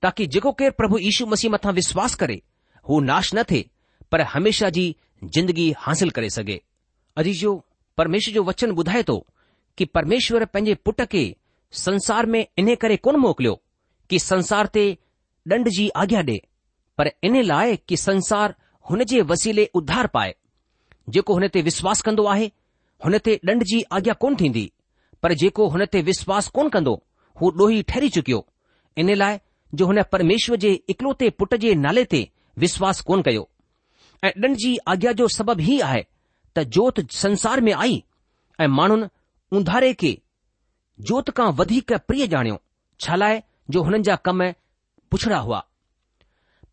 ताकी 0.04 0.26
जेको 0.36 0.52
केरु 0.60 0.74
प्रभु 0.78 0.98
यीशू 1.08 1.26
मसीह 1.26 1.52
मथां 1.52 1.74
विश्वास 1.74 2.16
करे 2.22 2.42
हू 2.90 3.00
नाश 3.12 3.34
न 3.36 3.44
थिए 3.52 3.70
पर 4.12 4.22
हमेशा 4.36 4.70
जी 4.78 4.86
जिंदगी 5.34 5.74
हासिल 5.86 6.10
करे 6.18 6.30
सघे 6.38 6.62
अजीजो 7.22 7.52
परमेश्वर 7.98 8.34
जो 8.34 8.44
वचन 8.48 8.72
ॿुधाए 8.82 9.04
थो 9.04 9.16
कि 9.78 9.86
परमेश्वर 9.98 10.44
पंहिंजे 10.46 10.74
पुट 10.86 11.02
खे 11.12 11.24
संसार 11.86 12.26
में 12.34 12.46
इन 12.60 12.74
करे 12.82 12.98
कोन 13.06 13.16
मोकिलियो 13.22 13.54
कि 14.10 14.20
संसार 14.20 14.66
ते 14.76 14.84
ॾंड 15.54 15.68
जी 15.78 15.88
आज्ञा 16.02 16.22
डे 16.30 16.38
पर 16.98 17.10
इन 17.30 17.42
लाइ 17.44 17.78
कि 17.90 17.98
संसार 17.98 18.54
हुन 18.90 19.04
जे 19.12 19.22
वसीले 19.32 19.66
उधार 19.80 20.08
पाए 20.18 20.36
जेको 21.16 21.34
हुन 21.34 21.48
ते 21.56 21.62
विश्वास 21.70 22.02
कन्दो 22.10 22.26
आहे 22.34 22.46
हुन 23.06 23.18
ते 23.28 23.36
ॾंड 23.50 23.64
जी 23.72 23.82
आज्ञा 23.98 24.14
कोन 24.24 24.36
थींदी 24.42 24.66
पर 25.24 25.34
जेको 25.44 25.68
हुन 25.76 25.86
ते 25.92 26.02
विश्वास 26.12 26.48
कोन 26.58 26.70
कंदो 26.76 26.94
हू 27.42 27.50
डोही 27.62 27.82
ठहरी 27.92 28.10
चुकियो 28.20 28.46
इन 29.04 29.14
लाइ 29.24 29.40
जो 29.80 29.86
हुन 29.86 30.02
परमेश्वर 30.12 30.58
जे 30.68 30.72
इकलोते 30.96 31.30
पुट 31.40 31.56
जे 31.66 31.74
नाले 31.88 32.04
ते 32.16 32.28
विश्वास 32.66 33.02
कोन 33.12 33.22
कयो 33.30 33.48
ऐं 34.28 34.32
ॾंढ 34.44 34.56
जी 34.66 34.76
आज्ञा 34.96 35.12
जो 35.24 35.28
सबबु 35.40 35.62
ही 35.72 35.80
आहे 35.92 36.04
त 36.58 36.64
जोति 36.76 37.02
संसार 37.14 37.62
में 37.62 37.72
आई 37.74 38.04
ऐं 38.62 38.68
माण्हुनि 38.76 39.06
उंधारे 39.58 39.94
खे 40.02 40.12
जोति 41.10 41.32
खां 41.38 41.52
वधीक 41.60 41.92
प्रिय 42.08 42.28
ॼाणियो 42.28 42.60
छा 43.04 43.18
आहे 43.26 43.42
जो 43.74 43.82
हुननि 43.84 44.04
जा 44.08 44.16
कम 44.28 44.42
पुछड़ा 45.12 45.38
हुआ 45.48 45.64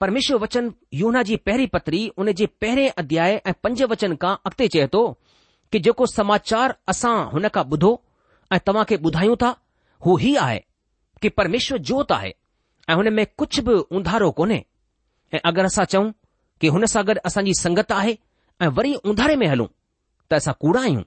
परमेश्वर 0.01 0.37
वचन 0.43 0.73
योना 1.01 1.23
जी 1.29 1.37
पहिरीं 1.49 1.67
पतरी 1.75 2.01
हुन 2.19 2.33
जे 2.41 2.47
पहिरें 2.63 2.89
अध्याय 3.03 3.35
ऐं 3.47 3.53
पंज 3.65 3.83
वचन 3.93 4.15
खां 4.25 4.35
अॻिते 4.51 4.69
चए 4.77 4.87
थो 4.95 5.03
कि 5.73 5.79
जेको 5.87 6.07
समाचार 6.15 6.77
असां 6.95 7.15
हुन 7.35 7.49
खां 7.59 7.65
ॿुधो 7.77 7.93
ऐं 8.55 8.61
तव्हां 8.67 8.85
खे 8.91 8.97
ॿुधायूं 9.09 9.37
था 9.43 9.55
हो 10.07 10.17
ही 10.25 10.35
आहे 10.49 10.61
कि 11.23 11.29
परमेश्वर 11.41 11.79
जोति 11.91 12.15
आहे 12.15 12.33
ऐं 12.91 12.95
हुन 13.03 13.13
में 13.19 13.25
कुझु 13.39 13.63
बि 13.69 13.75
उंधारो 13.99 14.31
कोन्हे 14.41 14.65
ऐं 15.35 15.41
अगरि 15.53 15.69
असां 15.73 15.85
चऊं 15.95 16.13
कि 16.61 16.67
हुन 16.77 16.87
सां 16.97 17.05
गॾु 17.13 17.21
असांजी 17.31 17.55
संगत 17.65 17.93
आहे 18.03 18.17
ऐं 18.63 18.67
वरी 18.75 18.95
उंधारे 18.95 19.37
में 19.37 19.47
हलूं 19.49 19.67
त 20.31 20.35
असां 20.35 20.53
कूड़ा 20.61 20.81
आहियूं 20.81 21.03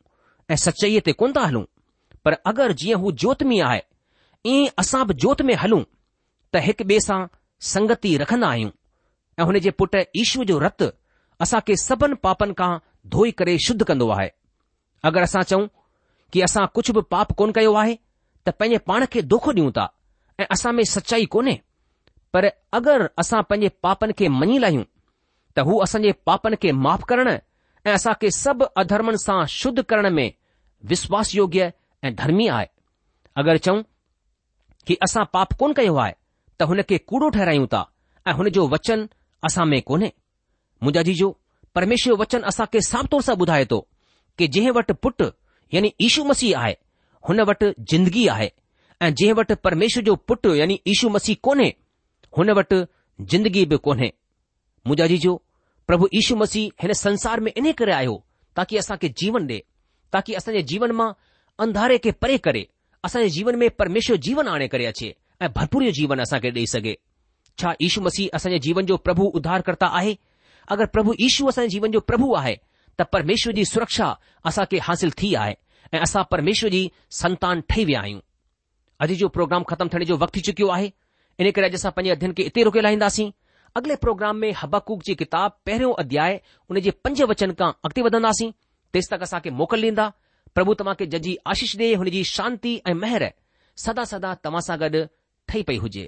ऐं 0.49 0.55
सचाईअ 0.65 1.01
ते 1.05 1.11
कोन 1.19 1.33
था 1.33 1.43
हलूं 1.47 1.63
पर 2.25 2.31
अगरि 2.49 2.73
जीअं 2.79 2.99
हू 2.99 3.11
जोति 3.23 3.45
में 3.45 3.59
आहे 3.61 3.81
ईअं 4.53 4.69
असां 4.79 5.01
बि 5.07 5.13
जोति 5.23 5.43
में 5.47 5.55
हलूं 5.63 5.81
त 6.53 6.61
हिकु 6.67 6.83
ॿिए 6.87 6.99
सां 7.07 7.19
संगति 7.73 8.15
रखन्दा 8.21 8.47
आहियूं 8.47 8.71
ऐं 9.39 9.45
हुन 9.47 9.59
जे 9.65 9.71
पुटु 9.79 9.97
ईश्वर 10.21 10.45
जो 10.51 10.57
रतु 10.65 10.87
असांखे 11.43 11.75
सभिनी 11.87 12.15
पापनि 12.25 12.53
खां 12.59 12.71
धोई 13.15 13.31
करे 13.39 13.57
शुद्ध 13.67 13.83
कन्दो 13.89 14.09
आहे 14.17 14.29
अगरि 15.07 15.23
असां 15.29 15.43
चऊं 15.51 15.67
कि 16.33 16.41
असां 16.47 16.65
कुझ 16.75 16.89
बि 16.95 17.01
पाप 17.11 17.31
कोन 17.39 17.51
कयो 17.57 17.73
आहे 17.83 17.95
त 18.45 18.49
पंहिंजे 18.59 18.77
पाण 18.87 19.05
खे 19.11 19.21
दोखो 19.33 19.51
ॾियूं 19.57 19.71
था 19.77 19.85
ऐ 20.39 20.43
असां 20.55 20.73
में 20.79 20.83
सचाई 20.95 21.25
कोन्हे 21.35 21.55
पर 22.33 22.49
अगरि 22.79 23.07
असां 23.23 23.41
पंहिंजे 23.51 23.69
पापनि 23.83 24.13
खे 24.19 24.27
मञी 24.39 24.57
लाहियूं 24.63 24.83
त 25.57 25.61
हू 25.65 25.77
असांजे 25.83 26.09
पापनि 26.25 26.55
खे 26.61 26.71
माफ़ु 26.85 27.05
करण 27.09 27.27
ऐं 27.27 27.93
असांखे 27.97 28.29
सभु 28.37 28.65
अधर्मनि 28.79 29.17
सां 29.25 29.39
शुद्ध 29.59 29.81
करण 29.89 30.07
में 30.15 30.29
विश्वास 30.89 31.33
योग्य 31.35 31.69
ऐं 32.05 32.13
धर्मी 32.19 32.47
आहे 32.57 32.65
अगरि 33.41 33.59
चऊं 33.65 33.81
कि 34.87 34.95
असां 35.05 35.23
पाप 35.33 35.53
कोन 35.59 35.73
कयो 35.79 35.95
आहे 36.03 36.13
त 36.59 36.63
हुन 36.69 36.81
खे 36.89 36.97
कूड़ो 37.09 37.29
ठहिरायूं 37.37 37.65
ता 37.73 37.79
ऐं 38.27 38.33
हुन 38.37 38.47
जो 38.55 38.63
वचन 38.73 38.99
असां 39.49 39.65
में 39.71 39.79
कोन्हे 39.89 40.09
मुंजा 40.83 41.01
जी 41.07 41.13
जो 41.21 41.27
परमेश्व 41.75 42.05
जो 42.11 42.15
वचन 42.21 42.41
असांखे 42.53 42.79
तौर 43.11 43.21
सां 43.29 43.35
ॿुधाए 43.41 43.65
थो 43.71 43.79
कि 44.37 44.45
जंहिं 44.53 44.71
वटि 44.77 44.93
पुटु 45.03 45.27
यानी 45.73 45.89
इशू 46.07 46.21
मसीह 46.31 46.59
आहे 46.61 46.73
हुन 47.29 47.39
वटि 47.49 47.67
जिंदगी 47.91 48.27
आहे 48.35 48.49
ऐं 49.03 49.09
जंहिं 49.17 49.33
वटि 49.41 49.55
परमेशु 49.65 49.99
जो 50.09 50.13
पुटु 50.27 50.53
यानी 50.61 50.75
इशू 50.93 51.09
मसीह 51.17 51.35
कोन्हे 51.49 51.69
हुन 52.37 52.49
वटि 52.59 52.79
जिंदगी 53.31 53.65
बि 53.71 53.77
कोन्हे 53.87 54.11
मूजा 54.87 55.05
जी 55.13 55.17
પ્રભુ 55.87 56.07
ઈસુ 56.13 56.35
મસી 56.43 56.65
હે 56.77 56.87
ને 56.87 56.93
સંસાર 56.95 57.39
મે 57.41 57.49
ઇને 57.55 57.71
કરે 57.73 57.93
આયો 57.95 58.19
તાકી 58.53 58.77
આસા 58.77 58.97
કે 58.99 59.09
જીવન 59.09 59.47
દે 59.47 59.63
તાકી 60.11 60.35
અસન 60.35 60.59
જીવન 60.67 60.91
માં 60.93 61.13
અંધારે 61.57 61.99
કે 62.03 62.11
પરે 62.11 62.37
કરે 62.43 62.67
અસન 63.03 63.23
જીવન 63.35 63.55
મે 63.57 63.69
પરમેશ્વર 63.69 64.19
જીવન 64.19 64.47
આને 64.51 64.67
કરે 64.67 64.91
છે 64.93 65.15
એ 65.39 65.47
ભરપૂર 65.55 65.87
જીવન 65.97 66.19
આસા 66.19 66.39
કે 66.43 66.51
દે 66.51 66.67
સકે 66.67 66.93
ચા 67.61 67.75
ઈસુ 67.83 68.01
મસી 68.03 68.27
અસન 68.37 68.51
જીવન 68.65 68.85
જો 68.91 68.97
પ્રભુ 68.99 69.27
ઉદ્ધાર 69.37 69.63
કરતા 69.63 69.91
આહે 69.97 70.17
અગર 70.67 70.87
પ્રભુ 70.91 71.15
ઈસુ 71.19 71.47
અસન 71.47 71.67
જીવન 71.71 71.91
જો 71.95 72.01
પ્રભુ 72.03 72.35
આહે 72.39 72.55
ત 72.97 72.99
પરમેશ્વરજી 73.11 73.65
સુરક્ષા 73.71 74.13
આસા 74.47 74.67
કે 74.71 74.77
حاصل 74.83 75.11
થી 75.19 75.35
આએ 75.39 75.55
એ 75.91 75.97
આસા 76.03 76.23
પરમેશ્વરજી 76.27 76.91
સંતાન 77.09 77.61
ઠેવી 77.69 77.95
આયુ 77.95 78.21
અજે 79.01 79.15
જો 79.15 79.29
પ્રોગ્રામ 79.31 79.63
ખતમ 79.63 79.87
થને 79.91 80.05
જો 80.11 80.15
વક્ત 80.21 80.33
થી 80.35 80.47
ચુક્યો 80.51 80.71
આહે 80.75 80.91
ઇને 81.39 81.51
કરે 81.55 81.69
જસા 81.73 81.91
પન 81.95 81.99
અધ્યયન 82.11 82.33
કે 82.35 82.43
ઇતે 82.49 82.63
રોકે 82.67 82.81
લાઈંદા 82.83 83.09
સી 83.17 83.31
अॻिले 83.77 83.95
प्रोग्राम 84.01 84.35
में 84.41 84.51
हबकूक 84.61 85.01
जी 85.03 85.13
किताब 85.15 85.51
पहिरियों 85.65 85.93
अध्याय 86.03 86.33
हुन 86.69 86.79
जे 86.85 86.91
पंज 87.05 87.21
वचन 87.31 87.51
खां 87.59 87.67
अॻिते 87.85 88.01
वधंदासीं 88.05 88.49
तेसि 88.93 89.07
तक 89.13 89.23
असांखे 89.23 89.49
मोकल 89.59 89.81
ॾींदा 89.89 90.07
प्रभु 90.55 90.73
तव्हांखे 90.79 91.05
जजी 91.15 91.35
आशीष 91.53 91.75
ॾे 91.79 91.93
हुनजी 92.01 92.23
शांती 92.23 92.79
ऐं 92.85 92.93
मेहर 93.01 93.27
सदा 93.77 94.05
सदा 94.11 94.33
तव्हां 94.45 94.61
सां 94.61 94.77
गॾु 94.81 95.03
पई 95.67 95.77
हुजे 95.85 96.07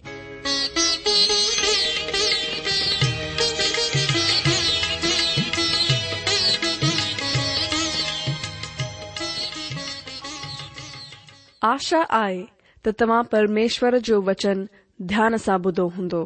आशा 11.73 12.01
आहे 12.23 12.43
त 12.85 12.95
तव्हां 13.01 13.23
परमेश्वर 13.37 13.97
जो 14.11 14.21
वचन 14.33 14.67
ध्यान 15.13 15.37
सां 15.47 15.59
ॿुधो 15.67 15.87
हूंदो 15.97 16.25